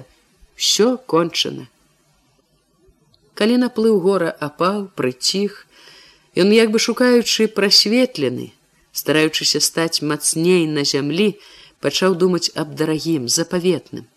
все 0.57 0.87
кончана. 1.13 1.67
Калі 3.37 3.61
наплыў 3.65 4.01
гора 4.01 4.33
апал 4.49 4.89
прыціх 4.97 5.59
ён 6.45 6.57
як 6.57 6.73
бы 6.73 6.81
шукаючы 6.87 7.49
прасветлены 7.61 8.49
стараючыся 8.97 9.61
стаць 9.61 10.01
мацней 10.01 10.65
на 10.81 10.89
зямлі 10.89 11.31
пачаў 11.85 12.17
думаць 12.17 12.49
аб 12.57 12.73
дарагім 12.81 13.29
запаветным. 13.29 14.09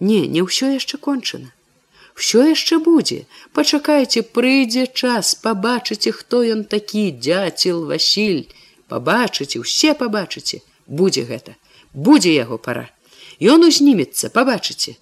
Не 0.00 0.26
не 0.26 0.42
ўсё 0.42 0.74
яшчэ 0.74 0.98
кончана. 0.98 1.54
Все 2.18 2.50
яшчэ 2.50 2.82
будзе. 2.82 3.24
Пачакайце 3.54 4.26
прыйдзе 4.38 4.90
час 4.90 5.36
пабачыце 5.46 6.10
хто 6.18 6.42
ён 6.56 6.66
такі 6.74 7.12
дзяцел 7.14 7.86
васіль 7.86 8.50
пабачыце 8.92 9.62
усе 9.64 9.94
пабачыце 10.02 10.62
будзе 10.86 11.24
гэта 11.30 11.56
будзе 11.92 12.34
яго 12.34 12.58
пара. 12.58 12.88
Ён 13.40 13.64
узнімецца 13.66 14.30
пабачыце 14.34 14.96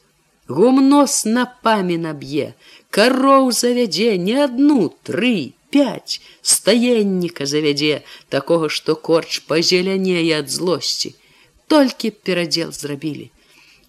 гумнос 0.49 1.25
на 1.29 1.45
памі 1.67 1.97
наб'е 2.05 2.55
кароў 2.91 3.53
завядзе 3.53 4.17
не 4.17 4.37
адну 4.45 4.89
тры 5.05 5.53
пять 5.71 6.21
стаенніка 6.43 7.47
завядзе 7.47 8.03
такога 8.35 8.69
што 8.73 8.97
корч 8.97 9.41
пазелянее 9.49 10.25
ад 10.39 10.51
злосці. 10.51 11.15
Толькі 11.69 12.11
перадзел 12.25 12.73
зрабілі. 12.73 13.31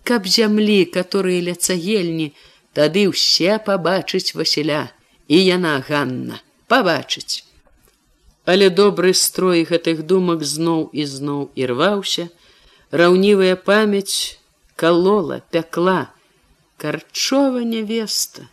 Каб 0.03 0.27
зямлі 0.27 0.83
которые 0.85 1.39
ля 1.47 1.55
цагельні 1.55 2.33
тады 2.73 3.07
ўсе 3.07 3.59
пабачыць 3.63 4.35
васіля 4.35 4.89
і 5.27 5.37
яна 5.39 5.79
ганна 5.87 6.41
пабачыць 6.67 7.48
але 8.45 8.69
добры 8.69 9.13
строй 9.13 9.63
гэтых 9.63 10.03
думак 10.05 10.43
зноў 10.43 10.89
і 10.93 11.05
зноў 11.05 11.41
ірваўся. 11.55 12.29
Раўнівая 12.91 13.55
памяць 13.55 14.39
калола 14.75 15.41
пякла. 15.51 16.11
Карчова 16.77 17.63
нявеста 17.67 18.47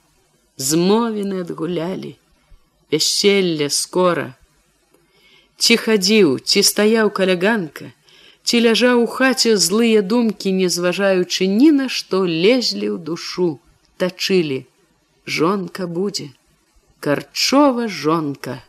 змовены 0.57 1.43
адгулялі 1.47 2.16
вяселле 2.91 3.70
скора. 3.70 4.34
Ці 5.57 5.76
хадзіў 5.76 6.39
ці 6.41 6.62
стаяў 6.62 7.11
каляганка 7.11 7.93
ці 8.47 8.61
ляжаў 8.62 9.03
у 9.03 9.07
хаце 9.11 9.57
злыя 9.59 10.03
думкі, 10.11 10.53
не 10.55 10.68
зважаючы 10.70 11.47
ні 11.51 11.70
на 11.78 11.87
што 11.91 12.22
лезлі 12.22 12.95
ў 12.95 12.99
душу, 13.09 13.59
тачылі. 13.99 14.59
Жонка 15.26 15.89
будзе, 15.91 16.30
карчова 17.03 17.89
жонка. 17.91 18.62